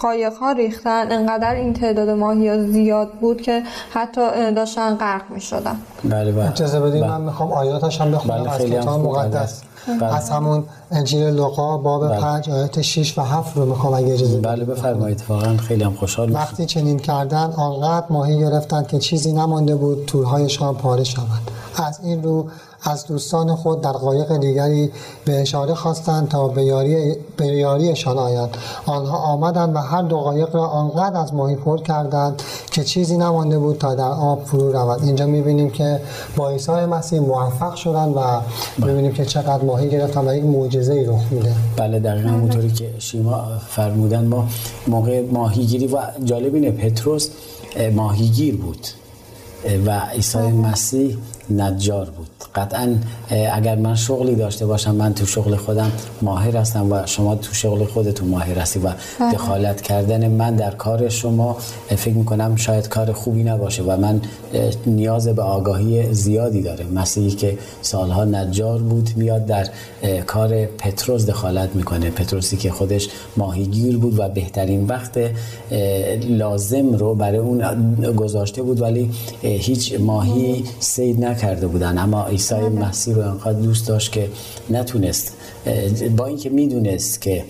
قایق 0.00 0.32
ها 0.32 0.52
ریختن 0.52 1.12
انقدر 1.12 1.54
این 1.54 1.72
تعداد 1.72 2.10
ماهی 2.10 2.48
ها 2.48 2.58
زیاد 2.58 3.12
بود 3.20 3.40
که 3.40 3.62
حتی 3.94 4.52
داشتن 4.52 4.96
غرق 5.10 5.30
می 5.30 5.40
شدن 5.40 5.76
بله 6.04 6.32
بله. 6.32 6.50
اجازه 6.50 6.80
بدید 6.80 7.02
بله. 7.02 7.10
من 7.10 7.20
می‌خوام 7.20 7.52
آیاتش 7.52 8.00
هم 8.00 8.10
بخونم. 8.10 8.44
بله 8.44 8.50
از 8.50 8.60
کتاب 8.60 9.00
مقدس. 9.00 9.62
بله. 10.00 10.14
از 10.14 10.30
همون 10.30 10.64
انجیل 10.90 11.22
لوقا 11.22 11.78
باب 11.78 12.08
بله. 12.08 12.20
5 12.20 12.50
آیات 12.50 12.80
6 12.80 13.18
و 13.18 13.22
7 13.22 13.56
رو 13.56 13.64
می‌خوام 13.64 13.94
اگه 13.94 14.14
اجازه 14.14 14.40
بله 14.40 14.64
بفرمایید. 14.64 15.22
واقعا 15.28 15.56
خیلی 15.56 15.84
هم 15.84 15.94
خوشحال 15.94 16.32
وقتی 16.32 16.66
چنین 16.66 16.98
کردن 16.98 17.52
آنقدر 17.56 18.06
ماهی 18.10 18.38
گرفتن 18.38 18.82
که 18.82 18.98
چیزی 18.98 19.32
نمانده 19.32 19.76
بود 19.76 20.04
تورهایشان 20.06 20.74
پاره 20.74 21.04
شود 21.04 21.50
از 21.76 22.00
این 22.02 22.22
رو 22.22 22.46
از 22.82 23.06
دوستان 23.06 23.54
خود 23.54 23.80
در 23.80 23.92
قایق 23.92 24.36
دیگری 24.36 24.90
به 25.24 25.40
اشاره 25.40 25.74
خواستند 25.74 26.28
تا 26.28 26.48
به 26.48 26.64
یاری 26.64 27.16
به 27.36 27.46
یاریشان 27.46 28.18
آیند 28.18 28.56
آنها 28.86 29.18
آمدند 29.18 29.76
و 29.76 29.78
هر 29.78 30.02
دو 30.02 30.16
قایق 30.16 30.56
را 30.56 30.66
آنقدر 30.66 31.20
از 31.20 31.34
ماهی 31.34 31.56
پر 31.56 31.80
کردند 31.80 32.42
که 32.70 32.84
چیزی 32.84 33.16
نمانده 33.16 33.58
بود 33.58 33.78
تا 33.78 33.94
در 33.94 34.10
آب 34.10 34.44
فرو 34.44 34.72
رود. 34.72 35.04
اینجا 35.04 35.26
می‌بینیم 35.26 35.70
که 35.70 36.00
با 36.36 36.50
عیسی 36.50 36.72
مسیح 36.72 37.20
موفق 37.20 37.74
شدن 37.74 38.08
و 38.08 38.40
می‌بینیم 38.78 39.12
که 39.12 39.24
چقدر 39.24 39.64
ماهی 39.64 39.88
گرفتن 39.88 40.28
و 40.28 40.34
یک 40.34 40.44
معجزه 40.44 40.92
ای 40.92 41.04
رخ 41.04 41.20
میده. 41.30 41.54
بله 41.76 41.98
دقیقا 41.98 42.28
همونطوری 42.28 42.70
که 42.70 42.90
شیما 42.98 43.44
فرمودن. 43.68 44.24
ما 44.24 44.48
موقع 44.86 45.22
ماهیگیری 45.32 45.86
و 45.86 45.98
جالب 46.24 46.54
اینه 46.54 46.70
پتروس 46.70 47.28
ماهیگیر 47.94 48.56
بود. 48.56 48.86
و 49.86 50.00
عیسی 50.00 50.38
مسیح 50.38 51.16
نجار 51.50 52.04
بود. 52.04 52.28
قطعا 52.54 52.94
اگر 53.52 53.76
من 53.76 53.94
شغلی 53.94 54.34
داشته 54.34 54.66
باشم 54.66 54.94
من 54.94 55.14
تو 55.14 55.26
شغل 55.26 55.56
خودم 55.56 55.92
ماهر 56.22 56.56
هستم 56.56 56.92
و 56.92 57.06
شما 57.06 57.34
تو 57.34 57.54
شغل 57.54 57.84
خودتون 57.84 58.28
ماهر 58.28 58.58
هستی 58.58 58.78
و 58.78 58.82
بله. 59.20 59.32
دخالت 59.32 59.80
کردن 59.80 60.30
من 60.30 60.56
در 60.56 60.70
کار 60.70 61.08
شما 61.08 61.56
فکر 61.88 62.14
می‌کنم 62.14 62.56
شاید 62.56 62.88
کار 62.88 63.12
خوبی 63.12 63.42
نباشه 63.42 63.82
و 63.82 63.96
من 63.96 64.20
نیاز 64.86 65.28
به 65.28 65.42
آگاهی 65.42 66.14
زیادی 66.14 66.62
داره 66.62 66.84
مسیحی 66.94 67.30
که 67.30 67.58
سالها 67.82 68.24
نجار 68.24 68.78
بود 68.78 69.10
میاد 69.16 69.46
در 69.46 69.68
کار 70.26 70.66
پتروس 70.66 71.26
دخالت 71.26 71.76
می‌کنه. 71.76 72.10
پتروسی 72.10 72.56
که 72.56 72.70
خودش 72.70 73.08
ماهیگیر 73.36 73.98
بود 73.98 74.18
و 74.18 74.28
بهترین 74.28 74.86
وقت 74.86 75.18
لازم 76.28 76.94
رو 76.94 77.14
برای 77.14 77.38
اون 77.38 77.62
گذاشته 78.16 78.62
بود 78.62 78.80
ولی 78.80 79.10
هیچ 79.42 80.00
ماهی 80.00 80.64
سید 80.80 81.24
نکرده 81.40 81.66
بودن 81.66 81.98
اما 81.98 82.26
عیسی 82.26 82.54
بله. 82.54 82.68
مسیح 82.68 83.14
رو 83.14 83.22
انقدر 83.22 83.52
دوست 83.52 83.88
داشت 83.88 84.12
که 84.12 84.30
نتونست 84.70 85.36
با 86.16 86.26
اینکه 86.26 86.50
می‌دونست 86.50 87.20
که 87.20 87.44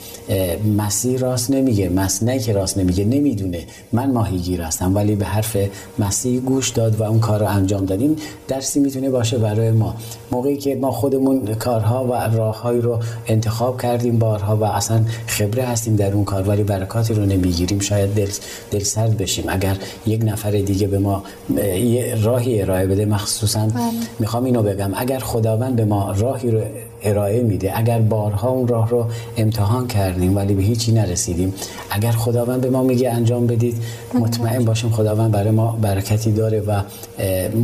مسیح 0.77 1.19
راست 1.19 1.51
نمیگه 1.51 1.89
مس 1.89 2.23
نه 2.23 2.39
که 2.39 2.53
راست 2.53 2.79
نمیگه 2.79 3.05
نمی‌دونه. 3.05 3.59
من 3.93 4.11
ماهیگیر 4.11 4.63
هستم 4.63 4.95
ولی 4.95 5.15
به 5.15 5.25
حرف 5.25 5.57
مسیح 5.99 6.41
گوش 6.41 6.69
داد 6.69 7.01
و 7.01 7.03
اون 7.03 7.21
کار 7.21 7.41
رو 7.41 7.47
انجام 7.47 7.85
دادیم 7.85 8.17
درسی 8.49 8.81
می‌تونه 8.81 9.11
باشه 9.11 9.39
برای 9.39 9.71
ما. 9.71 9.95
موقعی 10.33 10.57
که 10.57 10.75
ما 10.75 10.91
خودمون 10.91 11.55
کارها 11.55 12.05
و 12.05 12.37
راههایی 12.37 12.81
رو 12.81 12.99
انتخاب 13.27 13.83
کردیم 13.83 14.19
بارها 14.19 14.57
و 14.57 14.65
اصلا 14.65 15.05
خبره 15.27 15.63
هستیم 15.63 15.97
در 15.97 16.13
اون 16.13 16.25
کار 16.25 16.49
ولی 16.49 16.63
برکاتی 16.63 17.15
رو 17.15 17.27
نمی‌گیریم. 17.27 17.81
شاید 17.81 18.15
دل, 18.15 18.31
دل 18.71 18.83
سرد 18.83 19.17
بشیم. 19.17 19.45
اگر 19.49 19.77
یک 20.07 20.23
نفر 20.25 20.51
دیگه 20.51 20.87
به 20.87 20.99
ما 20.99 21.23
یه 21.57 22.15
راهی 22.23 22.63
ارائه 22.63 22.87
بده 22.87 23.05
مخصوصا 23.05 23.67
بله. 23.67 23.83
می‌خوام 24.19 24.45
اینو 24.45 24.63
بگم. 24.63 24.91
اگر 24.97 25.19
خداوند 25.19 25.77
به 25.77 25.85
ما 25.85 26.13
راهی 26.13 26.51
رو 26.51 26.61
ارائه 27.03 27.43
میده. 27.43 27.79
اگر 27.79 27.99
بارها 27.99 28.49
اون 28.49 28.69
راه 28.69 28.89
رو 28.89 29.07
امتحان 29.37 29.87
کردیم 29.87 30.37
ولی 30.37 30.55
به 30.55 30.63
هیچی 30.63 30.93
نرسیدیم 30.93 31.55
اگر 31.91 32.13
خداوند 32.13 32.61
به 32.61 32.71
ما 32.71 32.83
میگه 32.83 33.11
انجام 33.11 33.47
بدید 33.47 33.77
مطمئن 34.15 34.65
باشیم 34.65 34.91
خداوند 34.91 35.31
برای 35.31 35.51
ما 35.51 35.79
برکتی 35.83 36.33
داره 36.33 36.61
و 36.61 36.83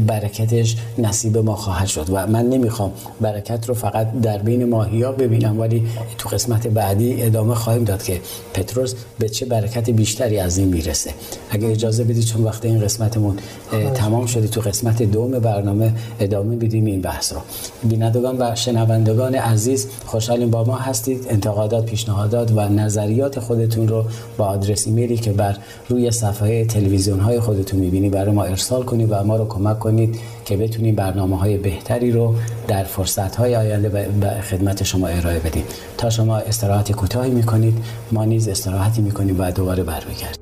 برکتش 0.06 0.76
نصیب 0.98 1.38
ما 1.38 1.54
خواهد 1.54 1.86
شد. 1.86 2.06
و 2.12 2.26
من 2.26 2.46
نمی‌خوام 2.48 2.92
برکت 3.20 3.68
رو 3.68 3.74
فقط 3.74 4.20
در 4.20 4.38
بین 4.38 4.68
ماهیا 4.68 5.12
ببینم 5.12 5.60
ولی 5.60 5.86
تو 6.18 6.28
قسمت 6.28 6.66
بعدی 6.66 7.22
ادامه 7.22 7.54
خواهیم 7.54 7.84
داد 7.84 8.02
که 8.02 8.20
پتروس 8.54 8.94
به 9.18 9.28
چه 9.28 9.46
برکت 9.46 9.90
بیشتری 9.90 10.38
از 10.38 10.58
این 10.58 10.68
می‌رسه. 10.68 11.10
اگر 11.50 11.70
اجازه 11.70 12.04
بدید 12.04 12.24
چون 12.24 12.44
وقت 12.44 12.64
این 12.64 12.80
قسمتمون 12.80 13.36
تمام 13.94 14.26
شده 14.26 14.46
تو 14.48 14.60
قسمت 14.60 15.02
دوم 15.02 15.30
برنامه 15.30 15.92
ادامه 16.20 16.56
بدیم 16.56 16.84
این 16.84 17.00
بحث 17.00 17.32
رو. 17.32 17.38
بینندگان 17.88 18.36
و 18.38 18.54
شنوندگان 18.54 19.25
عزیز 19.34 19.88
خوشحالیم 20.06 20.50
با 20.50 20.64
ما 20.64 20.76
هستید. 20.76 21.26
انتقادات 21.30 21.86
پیشنهادات 21.86 22.52
و 22.56 22.68
نظریات 22.68 23.40
خودتون 23.40 23.88
رو 23.88 24.04
با 24.36 24.44
آدرس 24.44 24.86
ایمیلی 24.86 25.16
که 25.16 25.32
بر 25.32 25.56
روی 25.88 26.10
صفحه 26.10 26.64
تلویزیون 26.64 27.20
های 27.20 27.40
خودتون 27.40 27.80
می‌بینی 27.80 28.08
برای 28.08 28.34
ما 28.34 28.44
ارسال 28.44 28.82
کنید 28.82 29.08
و 29.10 29.24
ما 29.24 29.36
رو 29.36 29.48
کمک 29.48 29.78
کنید 29.78 30.18
که 30.44 30.56
بتونیم 30.56 30.94
برنامه 30.94 31.38
های 31.38 31.56
بهتری 31.56 32.12
رو 32.12 32.34
در 32.68 32.84
فرصت 32.84 33.36
های 33.36 33.56
آینده 33.56 33.88
به 33.88 34.30
خدمت 34.50 34.82
شما 34.82 35.06
ارائه 35.06 35.38
بدیم. 35.38 35.64
تا 35.98 36.10
شما 36.10 36.36
استراحت 36.36 36.92
کوتاهی 36.92 37.30
می‌کنید 37.30 37.78
ما 38.12 38.24
نیز 38.24 38.48
استراحتی 38.48 39.02
می‌کنیم 39.02 39.36
و 39.40 39.50
دوباره 39.50 39.82
برمیگردیم. 39.82 40.35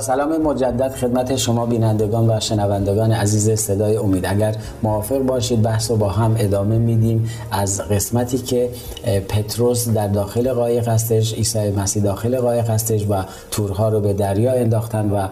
سلام 0.00 0.42
مجدد 0.42 0.94
خدمت 0.94 1.36
شما 1.36 1.66
بینندگان 1.66 2.30
و 2.30 2.40
شنوندگان 2.40 3.12
عزیز 3.12 3.50
صدای 3.50 3.96
امید. 3.96 4.26
اگر 4.26 4.54
موافق 4.82 5.18
باشید 5.18 5.62
بحث 5.62 5.90
رو 5.90 5.96
با 5.96 6.08
هم 6.08 6.36
ادامه 6.38 6.78
میدیم. 6.78 7.30
از 7.50 7.80
قسمتی 7.80 8.38
که 8.38 8.68
پتروس 9.28 9.88
در 9.88 10.08
داخل 10.08 10.52
قایق 10.52 10.88
هستش 10.88 11.34
عیسی 11.34 11.70
مسیح 11.70 12.02
داخل 12.02 12.40
قایق 12.40 12.70
هستش 12.70 13.06
و 13.10 13.22
تورها 13.50 13.88
رو 13.88 14.00
به 14.00 14.12
دریا 14.12 14.52
انداختن 14.52 15.10
و 15.10 15.28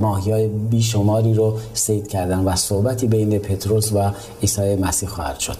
ماهی 0.00 0.32
های 0.32 0.48
بیشماری 0.48 1.34
رو 1.34 1.58
سید 1.74 2.08
کردن 2.08 2.38
و 2.38 2.56
صحبتی 2.56 3.06
بین 3.06 3.38
پتروس 3.38 3.92
و 3.92 4.10
عیسی 4.42 4.76
مسیح 4.76 5.08
خواهد 5.08 5.38
شد. 5.38 5.56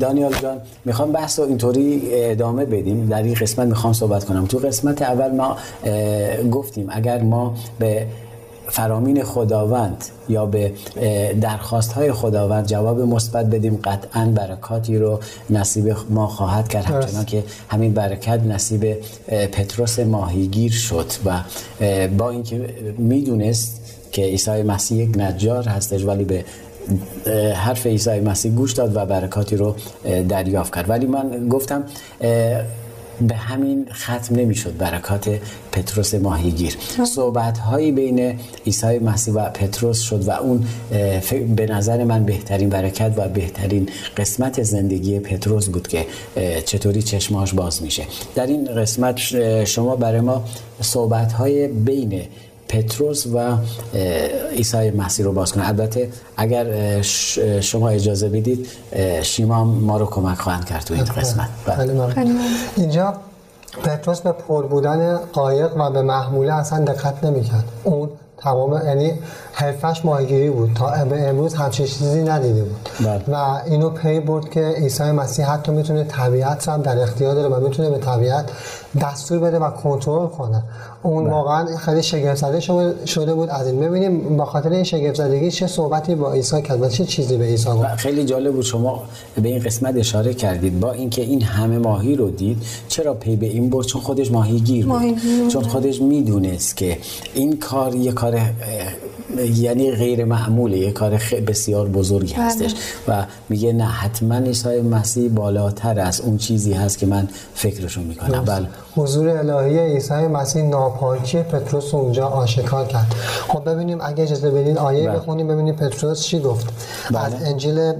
دانیال 0.00 0.34
جان 0.42 0.56
می‌خوام 0.84 1.12
بحث 1.12 1.38
رو 1.38 1.44
اینطوری 1.44 2.02
ادامه 2.12 2.64
بدیم. 2.64 3.06
در 3.06 3.22
این 3.22 3.34
قسمت 3.34 3.68
می‌خوام 3.68 3.92
صحبت 3.92 4.24
کنم. 4.24 4.46
تو 4.46 4.58
قسمت 4.58 5.02
اول 5.02 5.30
ما 5.30 5.56
گفتیم 6.50 6.86
اگر 6.90 7.22
ما 7.22 7.43
به 7.78 8.06
فرامین 8.68 9.24
خداوند 9.24 10.04
یا 10.28 10.46
به 10.46 10.72
درخواست 11.40 11.92
های 11.92 12.12
خداوند 12.12 12.66
جواب 12.66 13.00
مثبت 13.00 13.46
بدیم. 13.46 13.80
قطعا 13.84 14.32
برکاتی 14.34 14.98
رو 14.98 15.20
نصیب 15.50 15.96
ما 16.10 16.26
خواهد 16.26 16.68
کرد. 16.68 16.84
همچنان 16.84 17.24
که 17.24 17.44
همین 17.68 17.92
برکت 17.94 18.40
نصیب 18.40 18.96
پتروس 19.28 19.98
ماهیگیر 19.98 20.72
شد 20.72 21.06
و 21.24 21.40
با 22.18 22.30
اینکه 22.30 22.74
می‌دونست 22.98 23.80
که 24.12 24.22
عیسی 24.22 24.62
مسیح 24.62 24.98
یک 24.98 25.18
نجار 25.18 25.68
هستش 25.68 26.04
ولی 26.04 26.24
به 26.24 26.44
حرف 27.54 27.86
عیسی 27.86 28.20
مسیح 28.20 28.52
گوش 28.52 28.72
داد 28.72 28.96
و 28.96 29.06
برکاتی 29.06 29.56
رو 29.56 29.74
دریافت 30.28 30.74
کرد. 30.74 30.90
ولی 30.90 31.06
من 31.06 31.48
گفتم 31.48 31.84
به 33.20 33.34
همین 33.34 33.86
ختم 33.92 34.36
نمی‌شد. 34.36 34.76
برکات 34.76 35.40
پتروس 35.72 36.14
ماهیگیر. 36.14 36.76
صحبت 37.14 37.58
هایی 37.58 37.92
بین 37.92 38.38
عیسی 38.66 38.98
مسیح 38.98 39.34
و 39.34 39.50
پتروس 39.50 40.00
شد 40.00 40.28
و 40.28 40.30
اون 40.30 40.66
به 41.56 41.66
نظر 41.66 42.04
من 42.04 42.24
بهترین 42.24 42.68
برکت 42.68 43.12
و 43.16 43.28
بهترین 43.28 43.88
قسمت 44.16 44.62
زندگی 44.62 45.18
پتروس 45.18 45.68
بود 45.68 45.88
که 45.88 46.06
چطوری 46.66 47.02
چشماش 47.02 47.54
باز 47.54 47.82
میشه. 47.82 48.02
در 48.34 48.46
این 48.46 48.64
قسمت 48.64 49.16
شما 49.64 49.96
برای 49.96 50.20
ما 50.20 50.44
صحبت 50.80 51.32
های 51.32 51.68
بین 51.68 52.22
پتروس 52.74 53.26
و 53.26 53.56
عیسی 54.56 54.90
مسیح 54.90 55.26
رو 55.26 55.32
باز 55.32 55.52
کنه. 55.52 55.68
البته 55.68 56.08
اگر 56.36 57.00
شما 57.60 57.88
اجازه 57.88 58.28
بدید 58.28 58.68
شیما 59.22 59.64
ما 59.64 59.96
رو 59.96 60.06
کمک 60.06 60.38
خواهند 60.38 60.64
کرد 60.64 60.84
تو 60.84 60.94
این 60.94 61.04
قسمت. 61.04 61.48
بله. 61.66 62.14
اینجا 62.76 63.14
پتروس 63.84 64.20
به 64.20 64.32
پر 64.32 64.66
بودن 64.66 65.16
قایق 65.32 65.76
و 65.76 65.90
به 65.90 66.02
محموله 66.02 66.52
اصلا 66.52 66.84
دقت 66.84 67.24
نمی‌کرد. 67.24 67.64
اون 67.84 68.10
تمام 68.38 68.86
یعنی 68.86 69.12
حرفش 69.52 70.04
ماهیگیری 70.04 70.50
بود. 70.50 70.70
تا 70.74 71.04
به 71.04 71.28
امروز 71.28 71.54
همچین 71.54 71.86
چیزی 71.86 72.22
ندیده 72.22 72.62
بود. 72.62 72.88
بله. 73.00 73.22
و 73.28 73.60
اینو 73.66 73.90
پی 73.90 74.20
برد 74.20 74.50
که 74.50 74.60
عیسی 74.60 75.02
مسیح 75.02 75.50
حتی 75.50 75.72
می‌تونه 75.72 76.04
طبیعت 76.04 76.68
هم 76.68 76.82
در 76.82 76.98
اختیار 76.98 77.34
داره 77.34 77.48
و 77.48 77.60
می‌تونه 77.68 77.90
به 77.90 77.98
طبیعت 77.98 78.50
دستور 79.00 79.38
بده 79.38 79.58
و 79.58 79.70
کنترل 79.70 80.26
کنه. 80.26 80.62
اون 81.02 81.24
بله. 81.24 81.32
واقعا 81.32 81.76
خیلی 81.76 82.02
شگفت 82.02 82.34
زده 82.34 82.60
شده 83.06 83.34
بود. 83.34 83.48
از 83.50 83.66
این 83.66 83.80
ببینیم 83.80 84.36
با 84.36 84.44
خاطر 84.44 84.68
این 84.68 84.84
شگفت 84.84 85.14
زدگی 85.14 85.50
چه 85.50 85.66
صحبتی 85.66 86.14
با 86.14 86.32
عیسی 86.32 86.62
کرد 86.62 86.82
و 86.82 86.88
چه 86.88 87.04
چیزی 87.04 87.36
به 87.36 87.44
عیسی 87.44 87.68
گفت. 87.70 87.84
خیلی 87.96 88.24
جالب 88.24 88.54
بود 88.54 88.64
شما 88.64 89.02
به 89.42 89.48
این 89.48 89.58
قسمت 89.58 89.96
اشاره 89.96 90.34
کردید 90.34 90.80
با 90.80 90.92
اینکه 90.92 91.22
این 91.22 91.42
همه 91.42 91.78
ماهی 91.78 92.16
رو 92.16 92.30
دید 92.30 92.62
چرا 92.88 93.14
پی 93.14 93.36
به 93.36 93.46
این 93.46 93.70
برد؟ 93.70 93.86
چون 93.86 94.02
خودش 94.02 94.30
ماهیگیر 94.30 94.86
بود. 94.86 95.18
چون 95.48 95.62
خودش 95.62 96.02
می‌دونست 96.02 96.76
که 96.76 96.98
این 97.34 97.58
کار 97.58 97.94
یه 97.94 98.12
کار 98.12 98.40
یعنی 99.38 99.90
غیر 99.90 100.24
معموله 100.24 100.78
یه 100.78 100.92
کار 100.92 101.20
بسیار 101.46 101.88
بزرگی 101.88 102.34
بله. 102.34 102.44
هستش 102.44 102.74
و 103.08 103.26
میگه 103.48 103.72
نه 103.72 103.84
حتما 103.84 104.36
عیسی 104.36 104.80
مسیح 104.80 105.30
بالاتر 105.30 106.00
از 106.00 106.20
اون 106.20 106.38
چیزی 106.38 106.72
هست 106.72 106.98
که 106.98 107.06
من 107.06 107.28
فکرشو 107.54 108.00
می‌کنم. 108.00 108.44
بله. 108.44 108.66
حضور 108.96 109.28
الهی 109.28 109.78
عیسی 109.78 110.14
مسیح 110.14 110.62
ناپاکی 110.62 111.42
پتروس 111.42 111.94
اونجا 111.94 112.26
آشکار 112.26 112.86
کرد. 112.86 113.14
خب 113.48 113.70
ببینیم 113.70 113.98
اگه 114.02 114.22
اجازه 114.22 114.50
بدین 114.50 114.78
آیه 114.78 115.08
بله. 115.08 115.18
بخونیم 115.18 115.48
ببینیم 115.48 115.74
پتروس 115.74 116.22
چی 116.22 116.40
گفت. 116.40 116.66
بله. 117.10 117.20
از 117.20 117.34
انجیل 117.42 117.92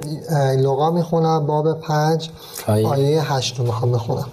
لوقا 0.58 0.90
می‌خونم 0.90 1.46
باب 1.46 1.80
پنج 1.80 2.30
آیه, 2.66 2.88
آیه 2.88 3.32
هشت 3.32 3.58
رو 3.58 3.64
می‌خوام 3.64 3.92
بخونم. 3.92 4.26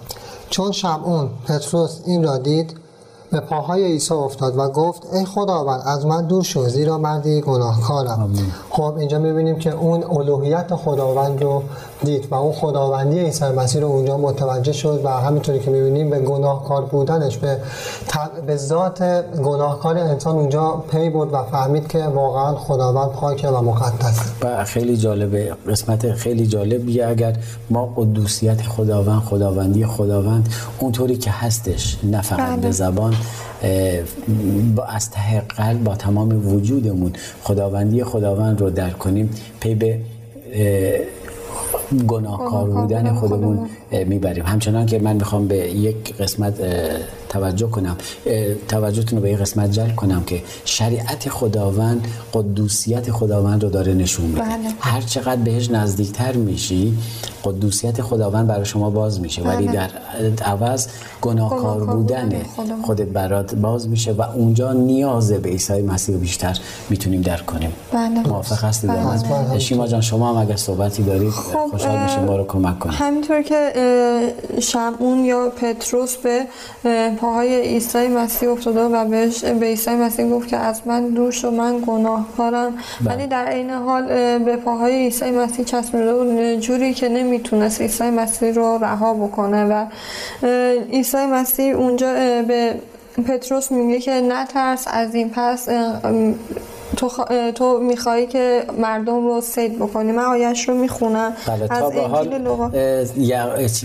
چون 0.50 0.72
شمعون 0.72 1.30
پتروس 1.48 2.00
این 2.06 2.24
را 2.24 2.38
دید 2.38 2.76
به 3.32 3.40
پاهای 3.40 3.84
عیسی 3.84 4.14
افتاد 4.14 4.58
و 4.58 4.68
گفت 4.68 5.14
ای 5.14 5.24
خداوند 5.24 5.82
از 5.86 6.06
من 6.06 6.26
دور 6.26 6.42
شو 6.42 6.68
زیرا 6.68 6.98
مردی 6.98 7.40
گناهکارم. 7.40 8.34
خب 8.70 8.94
اینجا 8.98 9.18
می‌بینیم 9.18 9.58
که 9.58 9.70
اون 9.70 10.04
الوهیت 10.04 10.74
خداوند 10.74 11.42
رو 11.42 11.62
دید 12.04 12.28
و 12.30 12.34
اون 12.34 12.52
خداوندی 12.52 13.18
عیسی 13.18 13.44
مسیح 13.44 13.80
رو 13.80 13.86
اونجا 13.86 14.18
متوجه 14.18 14.72
شد 14.72 15.00
و 15.04 15.08
همینطوری 15.08 15.58
که 15.58 15.70
می‌بینیم 15.70 16.10
به 16.10 16.18
گناهکار 16.18 16.82
بودنش 16.82 17.36
به, 17.36 17.58
به 18.46 18.56
ذات 18.56 19.02
گناهکار 19.44 19.98
انسان 19.98 20.36
اونجا 20.36 20.84
پی 20.90 21.10
بود 21.10 21.32
و 21.32 21.42
فهمید 21.42 21.88
که 21.88 21.98
واقعا 21.98 22.54
خداوند 22.54 23.10
پاکه 23.10 23.48
و 23.48 23.62
مقدس. 23.62 24.18
و 24.42 24.64
خیلی 24.64 24.96
جالبه 24.96 25.52
قسمت 25.68 26.12
خیلی 26.12 26.46
جالبیه. 26.46 27.06
اگر 27.06 27.36
ما 27.70 27.92
قدوسیت 27.96 28.62
خداوند 28.62 29.20
خداوندی 29.20 29.86
خداوند 29.86 30.48
اونطوری 30.78 31.16
که 31.16 31.30
هستش 31.30 31.98
نه 32.04 32.22
فقط 32.22 32.56
به 32.56 32.62
بله. 32.62 32.70
زبان 32.70 33.14
با 34.76 34.84
از 34.84 35.10
ته 35.10 35.40
قلب 35.40 35.84
با 35.84 35.94
تمام 35.94 36.54
وجودمون 36.54 37.12
خداوندی 37.42 38.04
خداوند 38.04 38.60
رو 38.60 38.70
درک 38.70 38.98
کنیم. 38.98 39.30
پی 39.60 39.74
به 39.74 39.98
گناهکار 41.98 42.70
بودن 42.70 43.14
خودمون 43.14 43.58
می‌بریم. 44.06 44.46
همچنان 44.46 44.86
که 44.86 44.98
من 44.98 45.16
می‌خوام 45.16 45.48
به 45.48 45.56
یک 45.56 46.16
قسمت 46.16 46.54
توجه 47.28 47.66
کنم 47.66 47.96
توجهتون 48.68 49.18
رو 49.18 49.22
به 49.22 49.30
یک 49.30 49.38
قسمت 49.38 49.72
جلب 49.72 49.96
کنم 49.96 50.24
که 50.24 50.42
شریعت 50.64 51.28
خداوند 51.28 52.06
قدوسیت 52.34 53.10
خداوند 53.10 53.62
رو 53.64 53.70
داره 53.70 53.94
نشون 53.94 54.26
میده. 54.26 54.40
بله. 54.40 54.52
هر 54.80 55.00
چقدر 55.00 55.40
بهش 55.42 55.70
نزدیکتر 55.70 56.32
میشی 56.32 56.98
قدوسیت 57.44 58.02
خداوند 58.02 58.46
برای 58.46 58.64
شما 58.64 58.90
باز 58.90 59.20
میشه 59.20 59.42
ولی 59.42 59.66
بله. 59.66 59.76
در 59.76 60.44
عوض 60.44 60.86
گناهکار 61.20 61.84
بودن 61.84 62.32
خودت 62.82 63.08
برات 63.08 63.54
باز 63.54 63.88
میشه 63.88 64.12
و 64.12 64.22
اونجا 64.22 64.72
نیاز 64.72 65.32
به 65.32 65.48
عیسی 65.48 65.82
مسیح 65.82 66.16
بیشتر 66.16 66.58
می‌تونیم 66.90 67.20
درک 67.20 67.46
کنیم 67.46 67.72
بله. 67.92 68.28
موافق 68.28 68.64
هستید 68.64 68.90
بله. 68.90 69.58
شیما 69.58 69.86
جان 69.86 70.00
شما 70.00 70.30
هم 70.30 70.36
اگر 70.36 70.56
صحبتی 70.56 71.02
دارید 71.02 71.30
خب 71.30 71.70
خوشحال 71.70 72.02
میشیم 72.02 72.24
ما 72.24 72.36
رو 72.36 72.44
کمک 72.44 72.78
کنید 72.78 72.94
همینطور 72.94 73.42
که 73.42 73.72
شمعون 74.60 75.24
یا 75.24 75.52
پتروس 75.56 76.16
به 76.16 76.46
پاهای 77.20 77.60
عیسی 77.60 78.08
مسیح 78.08 78.50
افتاده 78.50 78.80
و 78.80 79.04
بهش 79.04 79.44
به 79.44 79.66
عیسی 79.66 79.90
مسیح 79.90 80.30
گفت 80.30 80.48
که 80.48 80.56
از 80.56 80.80
من 80.86 81.08
دور 81.08 81.32
شو 81.32 81.50
من 81.50 81.82
گناهکارم 81.86 82.72
بله. 83.00 83.14
ولی 83.14 83.26
در 83.26 83.44
عین 83.44 83.70
حال 83.70 84.06
به 84.38 84.56
پاهای 84.56 84.92
عیسی 84.92 85.30
مسیح 85.30 85.64
چسبیده 85.64 86.14
بود 86.14 86.60
جوری 86.60 86.94
که 86.94 87.08
نمی‌تونست 87.32 87.80
عیسی 87.80 88.10
مسیح 88.10 88.52
رو 88.52 88.78
رها 88.82 89.14
بکنه 89.14 89.64
و 89.64 89.86
عیسی 90.92 91.26
مسیح 91.26 91.76
اونجا 91.76 92.14
به 92.48 92.74
پتروس 93.28 93.72
میگه 93.72 94.00
که 94.00 94.10
نترس 94.10 94.84
از 94.86 95.14
این 95.14 95.30
پس 95.30 95.68
تو, 96.96 97.08
خ... 97.08 97.20
تو 97.54 97.78
میخوایی 97.80 98.26
که 98.26 98.64
مردم 98.78 99.26
رو 99.26 99.40
سید 99.40 99.78
بکنی. 99.78 100.12
من 100.12 100.24
آیش 100.24 100.68
رو 100.68 100.74
می‌خونم. 100.74 101.32
بله 101.46 101.68
تا 101.68 101.90
به 101.90 102.02
حال 102.02 102.28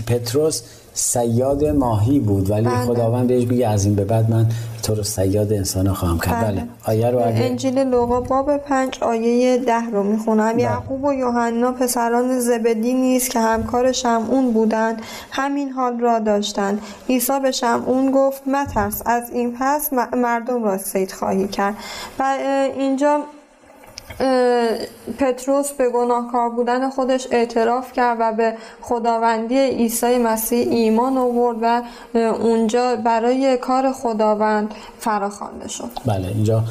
پتروس 0.06 0.62
سیاد 0.94 1.64
ماهی 1.64 2.18
بود 2.18 2.50
ولی 2.50 2.64
بله. 2.64 2.76
خداوند 2.76 3.28
بهش 3.28 3.44
بگه 3.44 3.68
از 3.68 3.84
این 3.84 3.94
به 3.94 4.04
بعد 4.04 4.30
من 4.30 4.46
تو 4.88 4.94
رو 4.94 5.02
سیاد 5.02 5.52
انسان 5.52 5.92
خواهم 5.92 6.18
کرد 6.18 6.44
بله. 6.44 6.52
بله. 6.52 6.68
آیه 6.84 7.10
رو 7.10 7.18
اگه... 7.18 7.44
انجیل 7.44 7.78
لوقا 7.78 8.20
باب 8.20 8.56
پنج 8.56 8.98
آیه 9.00 9.58
ده 9.58 9.90
رو 9.92 10.02
می‌خونم 10.02 10.52
بله. 10.52 10.62
یعقوب 10.62 11.04
و 11.04 11.12
یوحنا 11.12 11.72
پسران 11.72 12.40
زبدی 12.40 12.94
نیست 12.94 13.30
که 13.30 13.40
همکار 13.40 13.92
شمعون 13.92 14.52
بودند 14.52 15.02
همین 15.30 15.70
حال 15.70 16.00
را 16.00 16.18
داشتند 16.18 16.82
عیسی 17.08 17.40
به 17.40 17.50
شمعون 17.50 18.10
گفت 18.10 18.48
مترس 18.48 19.02
از 19.06 19.30
این 19.30 19.56
پس 19.60 19.92
مردم 20.12 20.64
را 20.64 20.78
سید 20.78 21.12
خواهی 21.12 21.48
کرد 21.48 21.74
و 22.18 22.36
اینجا 22.76 23.20
پتروس 25.18 25.72
به 25.72 25.90
گناهکار 25.90 26.50
بودن 26.50 26.90
خودش 26.90 27.26
اعتراف 27.30 27.92
کرد 27.92 28.18
و 28.20 28.32
به 28.32 28.54
خداوندی 28.80 29.58
عیسی 29.58 30.18
مسیح 30.18 30.68
ایمان 30.70 31.18
آورد 31.18 31.56
و 31.62 31.82
اونجا 32.18 32.96
برای 32.96 33.56
کار 33.56 33.92
خداوند 33.92 34.74
فراخوانده 34.98 35.68
شد. 35.68 35.90
بله 36.06 36.28
اینجا 36.28 36.64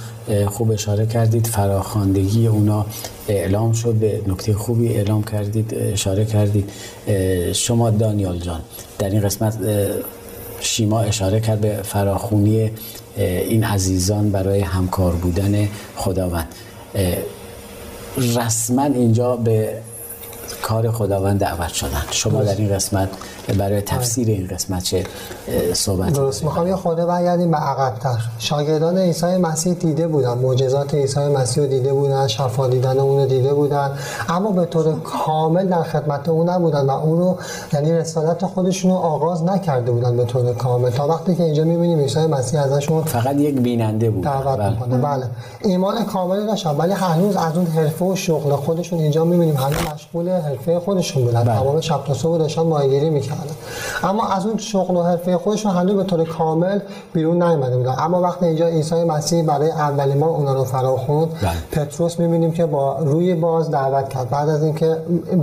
خوب 0.48 0.72
اشاره 0.72 1.06
کردید 1.06 1.48
فراخواندگی 1.48 2.48
اونا 2.48 2.86
اعلام 3.28 3.74
شد 3.74 3.94
به 3.94 4.22
نکته 4.28 4.54
خوبی 4.54 4.88
اعلام 4.88 5.24
کردید 5.24 5.74
اشاره 5.74 6.26
کردید. 6.26 6.72
شما 7.54 7.90
دانیال 7.90 8.38
جان 8.38 8.62
در 9.00 9.10
این 9.10 9.22
قسمت 9.22 9.58
شیما 10.60 11.02
اشاره 11.02 11.40
کرد 11.40 11.62
به 11.62 11.76
فراخونی 11.84 12.72
این 13.18 13.64
عزیزان 13.64 14.32
برای 14.32 14.60
همکار 14.60 15.14
بودن 15.14 15.68
خداوند. 15.96 16.48
رسما 18.18 18.84
اینجا 18.84 19.36
به 19.36 19.82
کار 20.62 20.92
خداوند 20.92 21.40
دعوت 21.40 21.68
شدن. 21.68 22.04
شما 22.12 22.44
در 22.44 22.56
این 22.56 22.76
قسمت 22.76 23.10
برای 23.58 23.82
تفسیر 23.82 24.28
این 24.28 24.48
قسمت 24.48 24.84
چه 24.84 25.04
صحبت 25.74 26.14
درست. 26.14 26.44
می‌خوام 26.44 26.68
یه 26.68 26.76
خورده 26.76 27.06
برگردیم 27.06 27.52
به 27.52 27.58
عقبتر. 27.58 28.18
شاگردان 28.40 28.98
عیسی 28.98 29.26
مسیح 29.38 29.74
دیده 29.74 30.08
بودن 30.08 30.34
معجزات 30.34 30.94
عیسی 30.94 31.20
مسیح 31.20 31.64
رو 31.64 31.70
دیده 31.70 31.94
بودن 31.94 32.28
شفا 32.28 32.68
دیدن 32.68 33.00
اون 33.00 33.22
رو 33.22 33.26
دیده 33.26 33.54
بودن 33.54 33.92
اما 34.30 34.52
به 34.52 34.66
طور 34.66 35.00
کامل 35.00 35.68
در 35.68 35.84
خدمت 35.84 36.30
اون 36.30 36.50
نبودن 36.50 36.86
و 36.86 36.92
اون 36.92 37.18
رو 37.18 37.38
یعنی 37.74 37.94
رسالت 37.94 38.46
خودشون 38.46 38.92
رو 38.92 38.98
آغاز 38.98 39.44
نکرده 39.44 39.92
بودن 39.92 40.18
به 40.18 40.26
طور 40.26 40.54
کامل. 40.54 40.90
تا 40.90 41.08
وقتی 41.08 41.36
که 41.36 41.44
اینجا 41.44 41.64
می‌بینیم 41.64 42.00
عیسی 42.00 42.20
مسیح 42.20 42.62
ازشون 42.62 43.04
فقط 43.04 43.36
یک 43.36 43.56
بیننده 43.56 44.10
بود. 44.10 44.24
دعوت 44.24 44.60
بله. 44.60 44.70
می‌کنه. 44.70 44.98
بله. 44.98 45.26
ایمان 45.62 46.06
کاملی 46.06 46.46
داشتن 46.46 46.70
ولی 46.70 46.94
هنوز 46.94 47.36
از 47.36 47.58
اون 47.58 47.66
حرفه 47.66 48.06
و 48.06 48.16
شغل 48.16 48.56
خودشون 48.56 49.00
اینجا 49.00 49.26
می‌بینیم. 49.26 49.58
هنوز 49.58 49.94
مشغول 49.94 50.37
حرفه 50.42 50.80
خودشون 50.80 51.24
بودن. 51.24 51.44
بله. 51.44 51.60
تمام 51.60 51.82
شب 51.82 52.04
تا 52.04 52.14
صبح 52.14 52.38
داشتن 52.38 52.62
ماهیگیری 52.62 53.10
می‌کردن. 53.10 53.56
اما 54.04 54.28
از 54.28 54.46
اون 54.46 54.58
شغل 54.58 54.96
و 54.96 55.04
حرفه 55.04 55.38
خودشون 55.38 55.72
هنوز 55.72 55.96
به 55.96 56.04
طور 56.04 56.24
کامل 56.24 56.80
بیرون 57.14 57.44
نیومده 57.44 57.78
بودن. 57.78 57.96
اما 58.00 58.22
وقتی 58.22 58.46
اینجا 58.46 58.68
عیسی 58.68 59.04
مسیح 59.04 59.44
برای 59.44 59.72
اولین 59.72 60.20
بار 60.20 60.30
اونا 60.30 60.54
رو 60.54 60.64
فراخوند 60.64 61.28
بله. 61.42 61.86
پتروس 61.86 62.20
می‌بینیم 62.20 62.52
که 62.52 62.66
با 62.66 62.98
روی 63.00 63.36
باز 63.36 63.72
دعوت 63.72 64.10
کرد. 64.10 64.30
بعد 64.30 64.50
از 64.50 64.64
اینکه 64.64 64.98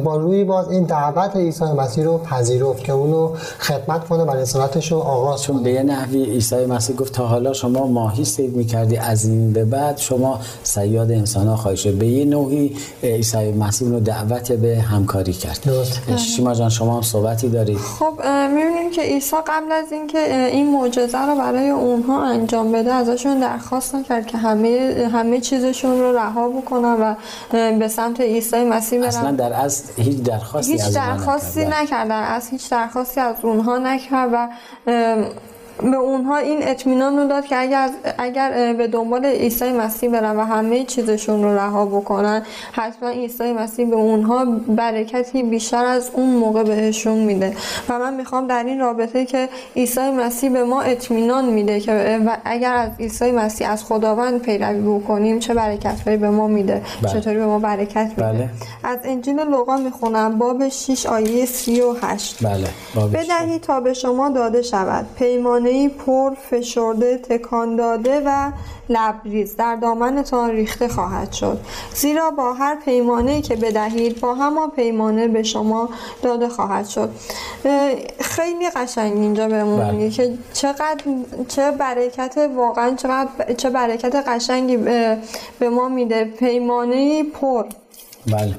با 0.04 0.16
روی 0.16 0.44
باز 0.44 0.68
این 0.68 0.84
دعوت 0.84 1.36
عیسی 1.36 1.64
مسیح 1.64 2.04
رو 2.04 2.18
پذیرفت 2.18 2.84
که 2.84 2.92
اونو 2.92 3.30
خدمت 3.58 4.08
کنه 4.08 4.24
برای 4.24 4.42
رسالتش 4.42 4.92
رو 4.92 4.98
آغاز 4.98 5.42
چون 5.42 5.62
به 5.62 5.70
یه 5.70 5.82
نحوی 5.82 6.24
عیسی 6.24 6.66
مسیح 6.66 6.96
گفت 6.96 7.12
تا 7.12 7.26
حالا 7.26 7.52
شما 7.52 7.86
ماهی 7.86 8.24
سید 8.24 8.56
می‌کردی 8.56 8.96
از 8.96 9.24
این 9.24 9.52
به 9.52 9.64
بعد 9.64 9.98
شما 9.98 10.38
سیاد 10.62 11.10
انسان 11.10 11.48
ها 11.48 11.56
خواهی 11.56 11.92
به 11.92 12.06
یه 12.06 12.24
نوعی 12.24 12.76
عیسی 13.02 13.52
مسیح 13.52 13.88
رو 13.88 14.00
دعوت 14.00 14.52
به 14.52 14.80
همکاری 14.84 15.32
کرد. 15.32 15.68
شیما 16.16 16.54
جان 16.54 16.68
شما 16.70 16.96
هم 16.96 17.02
صحبتی 17.02 17.48
دارید؟ 17.48 17.78
خب 17.78 18.12
می‌بینیم 18.48 18.90
که 18.90 19.02
عیسی 19.02 19.36
قبل 19.46 19.72
از 19.72 19.92
اینکه 19.92 20.48
این 20.52 20.72
معجزه 20.72 21.18
رو 21.18 21.36
برای 21.36 21.70
اونها 21.70 22.24
انجام 22.24 22.72
بده 22.72 22.92
ازشون 22.92 23.40
درخواست 23.40 23.94
نکرد 23.94 24.26
که 24.26 24.38
همه 24.38 24.94
همه 25.12 25.40
چیزشون 25.40 26.00
رو 26.00 26.16
رها 26.16 26.48
بکنن 26.48 26.96
و 27.00 27.14
به 27.78 27.88
سمت 27.88 28.20
عیسی 28.20 28.64
مسیح 28.64 28.98
برن. 28.98 29.08
اصلا 29.08 29.30
در 29.30 29.52
از 29.52 29.84
هیچ 29.96 30.22
درخواستی 30.22 30.72
هیچ 30.72 30.84
درخواستی 30.94 31.64
نکرد. 31.64 32.10
از 32.10 32.48
هیچ 32.48 32.70
درخواستی 32.70 33.20
از 33.20 33.36
اونها 33.42 33.78
نکرد 33.78 34.30
و 34.32 34.48
به 35.82 35.96
اونها 35.96 36.36
این 36.36 36.58
اطمینان 36.62 37.16
رو 37.16 37.28
داد 37.28 37.44
که 37.44 37.58
اگر 37.58 37.90
اگر 38.18 38.74
به 38.78 38.86
دنبال 38.86 39.24
عیسی 39.24 39.72
مسیح 39.72 40.10
برن 40.10 40.36
و 40.36 40.44
همه 40.44 40.84
چیزشون 40.84 41.42
رو 41.42 41.56
رها 41.58 41.86
بکنن 41.86 42.42
حتما 42.72 43.08
عیسی 43.08 43.52
مسیح 43.52 43.90
به 43.90 43.96
اونها 43.96 44.44
برکتی 44.68 45.42
بیشتر 45.42 45.84
از 45.84 46.10
اون 46.12 46.30
موقع 46.30 46.62
بهشون 46.62 47.18
میده 47.18 47.56
و 47.88 47.98
من 47.98 48.14
می‌خوام 48.14 48.46
در 48.46 48.64
این 48.64 48.80
رابطه 48.80 49.24
که 49.24 49.48
عیسی 49.76 50.10
مسیح 50.10 50.50
به 50.50 50.64
ما 50.64 50.82
اطمینان 50.82 51.44
میده 51.44 51.80
که 51.80 52.20
اگر 52.44 52.74
از 52.74 52.90
عیسی 53.00 53.32
مسیح 53.32 53.70
از 53.70 53.84
خداوند 53.84 54.42
پیروی 54.42 54.98
بکنیم 54.98 55.38
چه 55.38 55.54
برکتهایی 55.54 56.16
به 56.16 56.30
ما 56.30 56.46
میده 56.46 56.82
بله. 57.02 57.12
چطوری 57.12 57.36
به 57.36 57.46
ما 57.46 57.58
برکت 57.58 58.10
میده 58.10 58.22
بله. 58.22 58.48
از 58.84 58.98
انجیل 59.04 59.40
لوقا 59.40 59.76
می‌خونم 59.76 60.38
باب 60.38 60.68
6 60.68 61.06
آیه 61.06 61.46
38 61.46 62.36
بله. 62.42 62.68
بدهید 63.12 63.60
تا 63.60 63.80
به 63.80 63.94
شما 63.94 64.28
داده 64.28 64.62
شود 64.62 65.06
پیمان 65.18 65.63
پیمانه 65.64 65.88
پر 65.88 66.34
فشرده 66.34 67.18
تکان 67.18 67.76
داده 67.76 68.22
و 68.26 68.52
لبریز. 68.88 69.56
در 69.56 69.76
دامنتان 69.76 70.50
ریخته 70.50 70.88
خواهد 70.88 71.32
شد. 71.32 71.60
زیرا 71.94 72.30
با 72.30 72.52
هر 72.52 72.74
پیمانه 72.84 73.42
که 73.42 73.56
بدهید 73.56 74.20
با 74.20 74.34
همان 74.34 74.70
پیمانه 74.70 75.28
به 75.28 75.42
شما 75.42 75.88
داده 76.22 76.48
خواهد 76.48 76.86
شد. 76.86 77.10
خیلی 78.20 78.70
قشنگ 78.70 79.12
اینجا 79.12 79.48
بهمون 79.48 79.78
بله. 79.78 79.92
میگه 79.92 80.10
که 80.10 80.38
چقدر 80.52 81.04
چه 81.48 81.70
برکت 81.70 82.50
واقعا 82.56 82.94
چقدر 82.94 83.54
چه 83.56 83.70
برکت 83.70 84.14
قشنگی 84.14 84.76
به 85.58 85.68
ما 85.70 85.88
میده. 85.88 86.24
پیمانه 86.24 87.24
پر. 87.24 87.64
بله. 88.26 88.54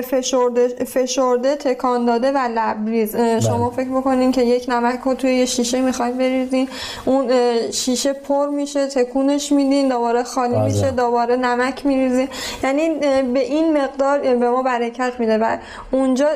فشرده, 0.00 0.68
فشرده 0.68 1.56
تکان 1.56 2.06
داده 2.06 2.32
و 2.32 2.38
لبریز. 2.54 3.16
شما 3.16 3.68
بله. 3.68 3.76
فکر 3.76 3.96
بکنین 3.96 4.32
که 4.32 4.42
یک 4.42 4.64
نمک 4.68 5.00
رو 5.04 5.14
توی 5.14 5.34
یه 5.34 5.46
شیشه 5.46 5.80
می‌خواید 5.80 6.18
بریزین. 6.18 6.68
اون 7.04 7.30
شیشه 7.70 8.12
پر 8.12 8.48
میشه 8.48 8.86
تکونش 8.86 9.52
میدین 9.52 9.88
دوباره 9.88 10.22
خالی 10.22 10.54
بله. 10.54 10.64
میشه 10.64 10.90
دوباره 10.90 11.36
نمک 11.36 11.86
میریزین. 11.86 12.28
یعنی 12.64 12.90
به 13.22 13.40
این 13.40 13.76
مقدار 13.78 14.18
به 14.18 14.50
ما 14.50 14.62
برکت 14.62 15.12
میده. 15.18 15.38
و 15.38 15.56
اونجا 15.90 16.26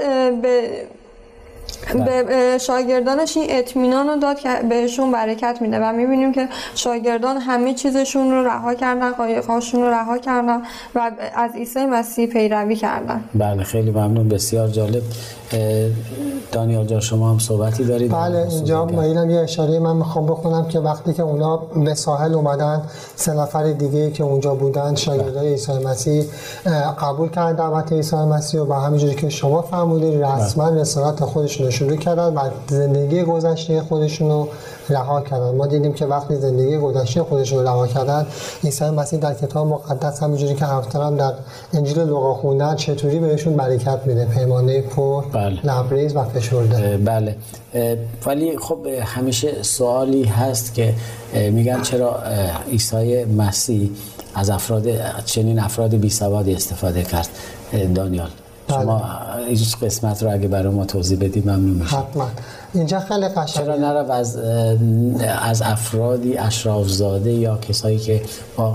به 0.43 0.71
به 2.29 2.59
شاگردانش 2.61 3.37
این 3.37 3.47
اطمینان 3.51 4.09
رو 4.09 4.17
داد 4.17 4.39
که 4.39 4.49
بهشون 4.69 5.13
برکت 5.13 5.59
میده 5.61 5.79
و 5.79 5.93
می‌بینیم 5.93 6.33
که 6.33 6.49
شاگردان 6.75 7.37
همه 7.37 7.75
چیزشون 7.75 8.31
رو 8.31 8.47
رها 8.47 8.75
کردن 8.75 9.11
قایقهاشون 9.13 9.83
رو 9.83 9.91
رها 9.91 10.19
کردن 10.19 10.63
و 10.95 11.11
از 11.35 11.55
عیسی 11.55 11.87
مسیح 11.87 12.27
پیروی 12.27 12.77
کردن. 12.77 13.25
بله 13.35 13.65
خیلی 13.65 13.91
ممنون. 13.91 14.29
بسیار 14.29 14.69
جالب. 14.69 15.03
دانیال 16.53 16.87
جان 16.87 17.01
شما 17.01 17.31
هم 17.31 17.39
صحبتی 17.39 17.85
دارید. 17.85 18.13
بله 18.13 18.47
اینجا 18.51 18.85
مایلم 18.85 19.31
یه 19.31 19.41
اشاره 19.41 19.79
من 19.79 19.97
می‌خوام 19.97 20.27
بخونم 20.27 20.69
که 20.69 20.79
وقتی 20.81 21.13
که 21.13 21.23
اونا 21.23 21.57
به 21.57 21.95
ساحل 21.95 22.35
اومدن 22.35 22.83
سه 23.17 23.35
نفر 23.35 23.73
دیگه 23.73 24.11
که 24.11 24.25
اونجا 24.25 24.55
بودن 24.55 24.95
شاگردای 24.95 25.49
عیسی 25.49 25.73
مسیح 25.73 26.25
قبول 27.01 27.29
کردن 27.29 27.57
دعوت 27.57 27.93
عیسی 27.93 28.17
مسیح 28.17 28.61
و 28.61 28.65
به 28.65 28.75
همینجوری 28.75 29.15
که 29.15 29.29
شما 29.29 29.63
فرمودید 29.63 30.23
رسما 30.23 30.69
رسالت 30.69 31.25
خودشون 31.25 31.67
رو 31.67 31.73
شروع 31.73 31.97
کردن 31.97 32.35
و 32.35 32.41
زندگی 32.69 33.23
گذشته 33.23 33.81
خودشون 33.81 34.31
رو 34.31 34.49
رها 34.89 35.21
کردن. 35.21 35.55
ما 35.55 35.67
دیدیم 35.67 35.93
که 35.93 36.07
وقتی 36.07 36.37
زندگی 36.37 36.79
گذشته 36.79 37.23
خودشون 37.23 37.59
رو 37.59 37.65
رها 37.65 37.87
کردن 37.87 38.27
عیسی 38.65 38.85
مسیح 38.85 39.19
در 39.19 39.35
کتاب 39.35 39.67
مقدس 39.67 40.23
همینجوری 40.23 40.55
که 40.55 40.65
هفترم 40.65 41.17
در 41.17 41.33
انجیل 41.73 41.99
لوقا 41.99 42.35
خوندن 42.35 42.75
چطوری 42.77 43.19
بهشون 43.19 43.57
برکت 43.57 44.01
میده؟ 44.07 44.25
پیمانه 44.25 44.81
پر 44.81 45.25
بله. 45.33 45.67
لبریز 45.67 46.17
و 46.17 46.25
فشرده. 46.25 46.97
بله. 46.97 47.37
ولی 48.27 48.59
خب 48.59 48.87
همیشه 48.87 49.63
سوالی 49.63 50.25
هست 50.25 50.75
که 50.75 50.95
میگن 51.33 51.83
چرا 51.83 52.23
عیسی 52.71 53.25
مسیح 53.25 53.91
از 54.35 54.51
افراد 54.51 54.85
چنین 55.25 55.59
افراد 55.59 55.95
بی 55.95 56.11
سوادی 56.11 56.55
استفاده 56.55 57.03
کرد؟ 57.03 57.29
دانیال. 57.95 58.31
شما 58.69 59.03
این 59.49 59.59
قسمت 59.83 60.23
رو 60.23 60.33
اگه 60.33 60.49
برای 60.49 60.75
ما 60.75 60.85
توضیح 60.85 61.19
بدید 61.19 61.49
ممنون 61.49 61.75
میشم. 61.75 61.97
حتما. 61.97 62.29
اینجا 62.75 63.01
خیلی 63.01 63.29
قشنگه. 63.29 63.67
چرا 63.67 63.77
نرو 63.77 64.11
از 64.11 64.37
از 65.43 65.63
افرادی 65.63 66.39
اشراف 66.39 66.89
زاده 66.89 67.33
یا 67.33 67.57
کسایی 67.57 67.99
که 67.99 68.23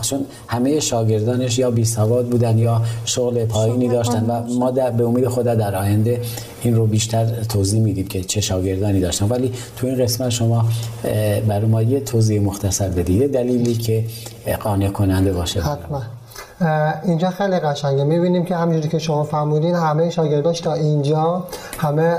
چون 0.02 0.26
همه 0.48 0.80
شاگردانش 0.80 1.60
یا 1.60 1.72
بی 1.72 1.86
سواد 1.86 2.28
بودن 2.28 2.58
یا 2.58 2.82
شغل 3.06 3.46
پایینی 3.46 3.88
داشتن 3.88 4.26
و 4.26 4.54
ما 4.60 4.72
در 4.72 4.92
به 4.92 5.04
امید 5.04 5.28
خدا 5.28 5.56
در 5.56 5.76
آینده 5.76 6.22
این 6.62 6.76
رو 6.76 6.88
بیشتر 6.88 7.26
توضیح 7.26 7.82
میدیم 7.82 8.08
که 8.08 8.24
چه 8.24 8.42
شاگردانی 8.42 9.00
داشتن. 9.00 9.28
ولی 9.30 9.54
تو 9.78 9.88
این 9.88 10.04
قسمت 10.04 10.30
شما 10.30 10.66
برای 11.48 11.66
ما 11.66 11.82
یه 11.82 12.00
توضیح 12.00 12.42
مختصر 12.42 12.90
بدید. 12.90 13.34
دلیلی 13.34 13.74
که 13.74 14.06
قانع 14.64 14.90
کننده 14.90 15.34
باشه. 15.34 15.62
حتما. 15.62 16.02
اینجا 17.04 17.30
خیلی 17.30 17.60
قشنگه 17.60 18.04
می‌بینیم 18.04 18.46
که 18.46 18.56
همینجوری 18.56 18.90
که 18.90 19.00
شما 19.00 19.24
فرمودین 19.24 19.76
همه 19.76 20.10
شاگرداش 20.10 20.62
تا 20.62 20.74
اینجا 20.74 21.44
همه 21.78 22.18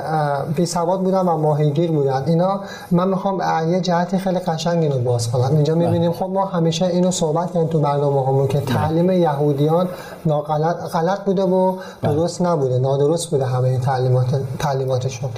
بی 0.56 0.66
سواد 0.66 1.00
بودن 1.00 1.20
و 1.20 1.36
ماهیگیر 1.36 1.90
بودن 1.92 2.22
اینا 2.26 2.60
من 2.90 3.08
می‌خوام 3.08 3.42
یه 3.70 3.80
جهتی 3.80 4.18
خیلی 4.18 4.38
قشنگ 4.38 4.82
اینو 4.82 4.98
باز 4.98 5.30
کنم 5.30 5.50
اینجا 5.54 5.74
بله. 5.74 5.86
می‌بینیم 5.86 6.12
خب 6.12 6.30
ما 6.30 6.44
همیشه 6.44 6.86
اینو 6.86 7.10
صحبت 7.10 7.52
کردیم 7.52 7.68
تو 7.68 7.80
برنامه 7.80 8.26
همون 8.26 8.48
که 8.48 8.58
بله. 8.58 8.74
تعلیم 8.74 9.10
یهودیان 9.10 9.88
ناغلط 10.26 10.76
غلط 10.76 11.20
بوده 11.20 11.42
و 11.42 11.72
بله. 11.72 12.14
درست 12.14 12.42
نبوده 12.42 12.78
نادرست 12.78 13.30
بوده 13.30 13.46
همه 13.46 13.78
تعلیمات 13.78 14.40
تعلیماتشون 14.58 15.30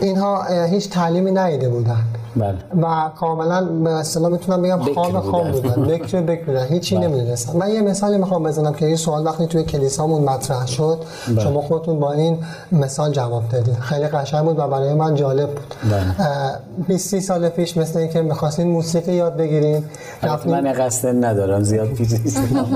اینها 0.00 0.42
هیچ 0.44 0.90
تعلیمی 0.90 1.30
نیده 1.30 1.68
بودن 1.68 2.04
بله. 2.36 2.54
و 2.82 3.10
کاملا 3.16 3.64
به 3.64 3.90
اصطلاح 3.90 4.30
می‌تونم 4.30 4.62
بگم 4.62 4.94
خام 4.94 5.20
خام 5.20 5.52
بودن 5.52 5.82
بکر 5.92 6.20
بکر 6.20 6.44
بودن 6.44 6.66
هیچی 6.66 6.96
بله. 6.96 7.08
نمی‌دونستن 7.08 7.58
من 7.58 7.68
یه 7.68 7.82
مثالی 7.82 8.18
می‌خوام 8.18 8.42
بزنم 8.42 8.72
که 8.72 8.86
این 8.86 8.96
سوال 8.96 9.26
وقتی 9.26 9.46
توی 9.46 9.62
کلیسامون 9.62 10.22
مطرح 10.24 10.66
شد 10.66 10.98
بله. 11.28 11.40
شما 11.40 11.60
خودتون 11.60 12.00
با 12.00 12.12
این 12.12 12.38
مثال 12.72 13.12
جواب 13.12 13.48
دادید 13.48 13.74
خیلی 13.74 14.06
قشنگ 14.06 14.44
بود 14.44 14.58
و 14.58 14.68
برای 14.68 14.94
من 14.94 15.14
جالب 15.14 15.48
بود 15.48 15.74
بله. 15.90 16.20
اه، 16.20 16.58
20 16.88 17.08
30 17.08 17.20
سال 17.20 17.48
پیش 17.48 17.76
مثل 17.76 17.98
اینکه 17.98 18.22
می‌خواستین 18.22 18.68
موسیقی 18.68 19.12
یاد 19.12 19.36
بگیرین 19.36 19.84
رفتین 20.22 20.60
من 20.60 20.72
قصد 20.72 21.24
ندارم 21.24 21.62
زیاد 21.62 21.88
پیش 21.88 22.12
نیستم 22.12 22.66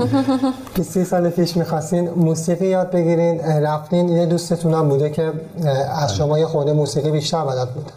20 0.75 0.91
30 0.91 1.03
سال 1.03 1.29
پیش 1.29 1.57
می‌خواستین 1.57 2.09
موسیقی 2.09 2.67
یاد 2.67 2.91
بگیرین 2.91 3.39
رفتین 3.39 4.09
یه 4.09 4.25
دوستتون 4.25 4.73
هم 4.73 4.89
بوده 4.89 5.09
که 5.09 5.31
از 6.03 6.15
شما 6.15 6.39
یه 6.39 6.45
خورده 6.45 6.73
موسیقی 6.73 7.11
بیشتر 7.11 7.43
بلد 7.43 7.69
بود 7.69 7.91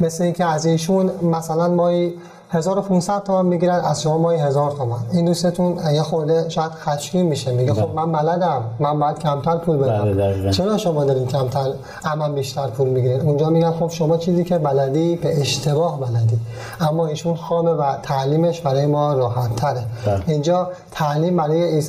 مثل 0.00 0.24
اینکه 0.24 0.44
از 0.44 0.66
ایشون 0.66 1.10
مثلا 1.22 1.68
مایی 1.68 2.14
1500 2.50 3.22
تومن 3.22 3.46
می‌گیرن 3.46 3.80
از 3.80 4.02
شما 4.02 4.18
مایی 4.18 4.40
1000 4.40 4.70
تومن 4.70 4.96
این 5.12 5.24
دوستتون 5.24 5.78
یه 5.94 6.02
خورده 6.02 6.48
شاید 6.48 6.72
خشمگین 6.72 7.26
میشه 7.26 7.52
میگه 7.52 7.74
خب 7.74 7.94
من 7.94 8.12
بلدم. 8.12 8.62
من 8.78 9.00
باید 9.00 9.18
کمتر 9.18 9.56
پول 9.56 9.76
بله، 9.76 9.86
بدم 9.86 10.14
دقیقاً. 10.14 10.50
چرا 10.50 10.76
شما 10.76 11.04
دارین 11.04 11.26
کمتر 11.26 11.72
اما 12.04 12.28
بیشتر 12.28 12.66
پول 12.66 12.88
می‌گیرین؟ 12.88 13.20
اونجا 13.20 13.50
میگن 13.50 13.70
خب 13.70 13.88
شما 13.88 14.16
چیزی 14.16 14.44
که 14.44 14.58
بلدی 14.58 15.16
به 15.16 15.40
اشتباه 15.40 16.00
بلدی. 16.00 16.38
اما 16.80 17.06
ایشون 17.06 17.36
خامه 17.36 17.70
و 17.70 17.96
تعلیمش 18.02 18.60
برای 18.60 18.86
ما 18.86 19.12
راحت 19.12 19.56
تره 19.56 19.84
بله. 20.06 20.22
اینجا 20.26 20.70
تعلیم 20.92 21.36
برای 21.36 21.82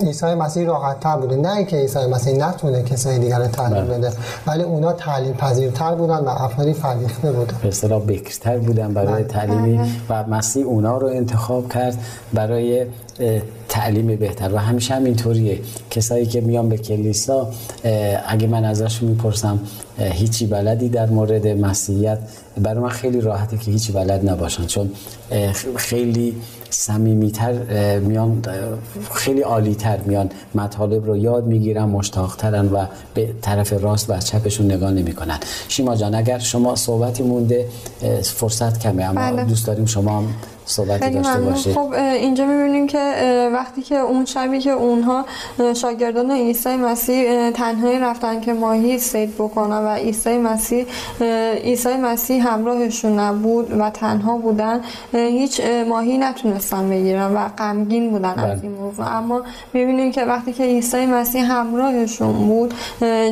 عیسی 0.00 0.34
مسیح 0.34 0.66
راحت 0.66 1.00
تر 1.00 1.16
بوده. 1.16 1.36
نه 1.36 1.56
اینکه 1.56 1.76
عیسی 1.76 2.06
مسیح 2.06 2.36
نتونه 2.36 2.82
کسای 2.82 3.18
دیگر 3.18 3.38
رو 3.38 3.46
تعلیم 3.46 3.84
بله. 3.84 3.98
بده 3.98 4.12
ولی 4.46 4.62
اونا 4.62 4.92
تعلیم 4.92 5.32
پذیرتر 5.32 5.94
بودن 5.94 6.18
و 6.18 6.28
افرادی 6.28 6.72
فرهیخته 6.72 7.32
بودن. 7.32 7.54
به 7.62 7.68
اصطلاح 7.68 8.02
بکرتر 8.02 8.58
بودن 8.58 8.94
برای 8.94 9.12
بله. 9.12 9.24
تعلیمی 9.24 9.80
و 10.08 10.24
مسیح 10.24 10.66
اونا 10.66 10.98
رو 10.98 11.08
انتخاب 11.08 11.72
کرد 11.72 11.98
برای 12.32 12.86
تعلیم 13.68 14.16
بهتر. 14.16 14.54
و 14.54 14.58
همیشه 14.58 14.94
هم 14.94 15.04
اینطوریه. 15.04 15.60
کسایی 15.90 16.26
که 16.26 16.40
میان 16.40 16.68
به 16.68 16.78
کلیسا 16.78 17.48
اگه 18.26 18.46
من 18.46 18.64
ازشون 18.64 19.08
می‌پرسم 19.08 19.60
هیچی 19.98 20.46
بلدی 20.46 20.88
در 20.88 21.06
مورد 21.06 21.46
مسیحیت؟ 21.46 22.18
برای 22.62 22.82
من 22.82 22.88
خیلی 22.88 23.20
راحته 23.20 23.56
که 23.56 23.70
هیچی 23.70 23.92
بلد 23.92 24.30
نباشن 24.30 24.66
چون 24.66 24.90
خیلی 25.76 26.36
صمیمیتر 26.72 27.54
اه، 27.70 27.98
میان 27.98 28.42
خیلی 29.14 29.40
عالیتر 29.40 29.98
میان 29.98 30.30
مطالب 30.54 31.06
رو 31.06 31.16
یاد 31.16 31.46
می‌گیرن 31.46 31.84
مشتاقترن 31.84 32.68
و 32.68 32.86
به 33.14 33.34
طرف 33.42 33.72
راست 33.72 34.10
و 34.10 34.18
چپشون 34.18 34.72
نگاه 34.72 34.90
نمی‌کنن 34.90 35.38
شیما 35.68 35.96
جان 35.96 36.14
اگر 36.14 36.38
شما 36.38 36.76
صحبتی 36.76 37.22
مونده 37.22 37.66
فرصت 38.22 38.78
کمه 38.78 39.04
اما 39.04 39.20
بله. 39.20 39.44
دوست 39.44 39.66
داریم 39.66 39.86
شما 39.86 40.18
هم 40.18 40.34
صحبتی 40.66 41.10
داشته 41.10 41.36
ممنون. 41.36 41.50
باشید. 41.50 41.74
خب 41.74 41.92
اینجا 41.92 42.46
می‌بینیم 42.46 42.86
که 42.86 42.98
وقتی 43.52 43.82
که 43.82 43.96
اون 43.96 44.24
شبی 44.24 44.58
که 44.58 44.70
اونها 44.70 45.24
شاگردان 45.76 46.30
عیسی 46.30 46.76
مسیح 46.76 47.50
تنهایی 47.50 47.98
رفتن 47.98 48.40
که 48.40 48.52
ماهی 48.52 48.98
سید 48.98 49.34
بکنن 49.34 49.76
و 49.76 49.88
عیسی 49.88 50.38
مسیح 50.38 50.86
عیسی 51.64 51.96
مسیح 51.96 52.48
همراهشون 52.48 53.18
نبود 53.18 53.80
و 53.80 53.90
تنها 53.90 54.38
بودن 54.38 54.80
هیچ 55.12 55.60
اه، 55.64 55.84
ماهی 55.84 56.18
نتونستن 56.18 56.90
بگیرن 56.90 57.34
و 57.34 57.48
غمگین 57.48 58.10
بودن 58.10 58.32
بله. 58.32 58.46
از 58.46 58.62
این 58.62 58.72
موضوع. 58.72 59.16
اما 59.16 59.42
می‌بینیم 59.72 60.12
که 60.12 60.24
وقتی 60.24 60.52
که 60.52 60.64
عیسی 60.64 61.06
مسیح 61.06 61.52
همراهشون 61.52 62.32
بود 62.32 62.74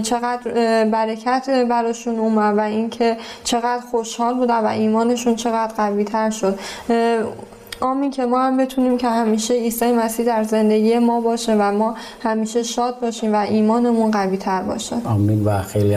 چقدر 0.03 0.51
برکت 0.85 1.51
براشون 1.69 2.19
اومد 2.19 2.59
و 2.59 2.61
اینکه 2.61 3.17
چقدر 3.45 3.81
خوشحال 3.91 4.35
بودن 4.35 4.59
و 4.59 4.67
ایمانشون 4.67 5.37
چقدر 5.37 5.73
قوی 5.77 6.05
تر 6.05 6.31
شد 6.31 6.59
اه، 7.21 7.33
آمین 7.81 8.11
که 8.11 8.27
ما 8.27 8.43
هم 8.43 8.57
بتونیم 8.57 8.99
که 8.99 9.09
همیشه 9.09 9.55
عیسی 9.55 9.93
مسیح 9.93 10.27
در 10.27 10.43
زندگی 10.43 10.99
ما 10.99 11.21
باشه 11.21 11.55
و 11.55 11.73
ما 11.73 11.95
همیشه 12.23 12.63
شاد 12.63 13.01
باشیم 13.01 13.33
و 13.33 13.37
ایمانمون 13.37 14.11
قوی 14.11 14.37
تر 14.37 14.63
باشه. 14.63 14.97
آمین 15.05 15.45
و 15.45 15.63
خیلی 15.63 15.95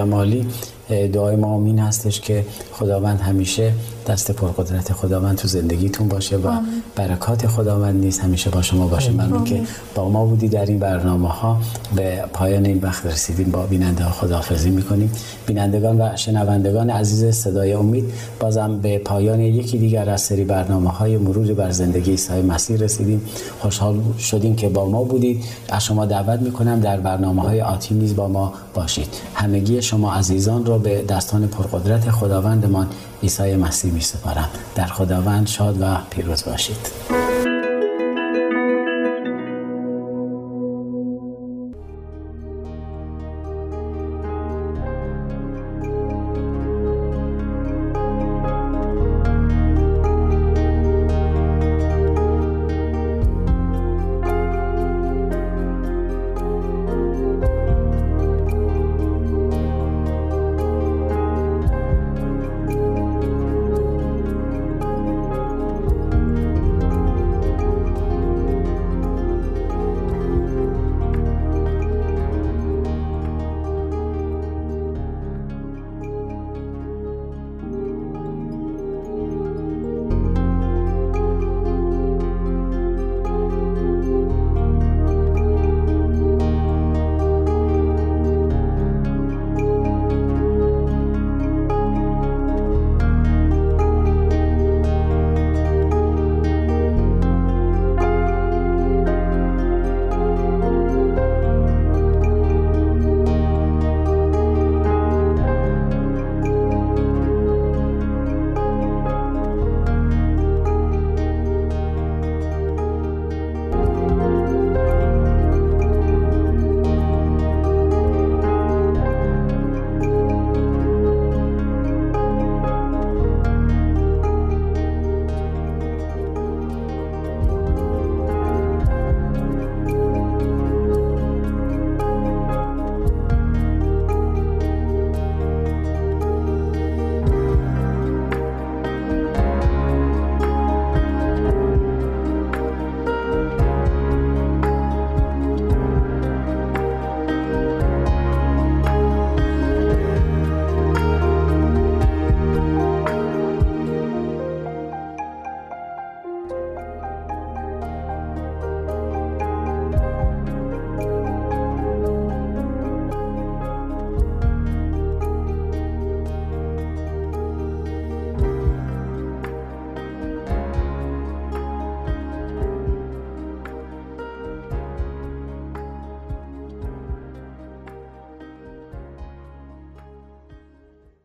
اه، 0.89 1.07
دعای 1.07 1.35
ما 1.35 1.47
آمین 1.47 1.79
هستش 1.79 2.21
که 2.21 2.45
خداوند 2.71 3.21
همیشه 3.21 3.73
دست 4.07 4.31
پرقدرت 4.31 4.93
خداوند 4.93 5.37
تو 5.37 5.47
زندگیتون 5.47 6.07
باشه 6.07 6.37
و 6.37 6.51
برکات 6.95 7.47
خداوند 7.47 7.99
نیست. 8.03 8.21
همیشه 8.21 8.49
با 8.49 8.61
شما 8.61 8.87
باشه 8.87 9.11
ممنون 9.11 9.43
که 9.43 9.61
با 9.95 10.09
ما 10.09 10.25
بودی 10.25 10.47
در 10.47 10.65
این 10.65 10.79
برنامه 10.79 11.29
ها 11.29 11.57
به 11.95 12.23
پایان 12.33 12.65
این 12.65 12.79
وقت 12.81 13.05
رسیدیم. 13.05 13.51
با 13.51 13.65
بیننده 13.65 14.03
ها 14.03 14.11
خداحافظی 14.11 14.69
می‌کنیم. 14.69 15.11
بینندگان 15.47 16.01
و 16.01 16.15
شنوندگان 16.15 16.89
عزیز 16.89 17.35
صدای 17.35 17.73
امید 17.73 18.13
بازم 18.39 18.77
به 18.77 18.97
پایان 18.97 19.39
یکی 19.39 19.77
دیگر 19.77 20.09
از 20.09 20.21
سری 20.21 20.43
برنامه 20.43 20.89
های 20.89 21.17
مروری 21.17 21.53
بر 21.53 21.71
زندگی 21.71 22.11
عیسی 22.11 22.41
مسیح 22.41 22.77
رسیدیم. 22.77 23.21
خوشحال 23.59 23.99
شدیم 24.19 24.55
که 24.55 24.69
با 24.69 24.89
ما 24.89 25.03
بودید. 25.03 25.43
از 25.69 25.83
شما 25.83 26.05
دعوت 26.05 26.39
می‌کنم 26.39 26.79
در 26.79 26.99
برنامه 26.99 27.41
های 27.41 27.61
آتی 27.61 27.95
نیز 27.95 28.15
با 28.15 28.27
ما 28.27 28.53
باشید. 28.73 29.07
همگی 29.35 29.81
شما 29.81 30.13
عزیزان 30.13 30.65
را 30.65 30.77
به 30.77 31.01
دستان 31.01 31.47
پرقدرت 31.47 32.09
خداوندمان 32.09 32.87
عیسی 33.23 33.55
مسیح 33.55 33.91
می 33.91 34.01
سپارم 34.01 34.49
در 34.75 34.85
خداوند 34.85 35.47
شاد 35.47 35.81
و 35.81 35.97
پیروز 36.09 36.45
باشید. 36.45 37.22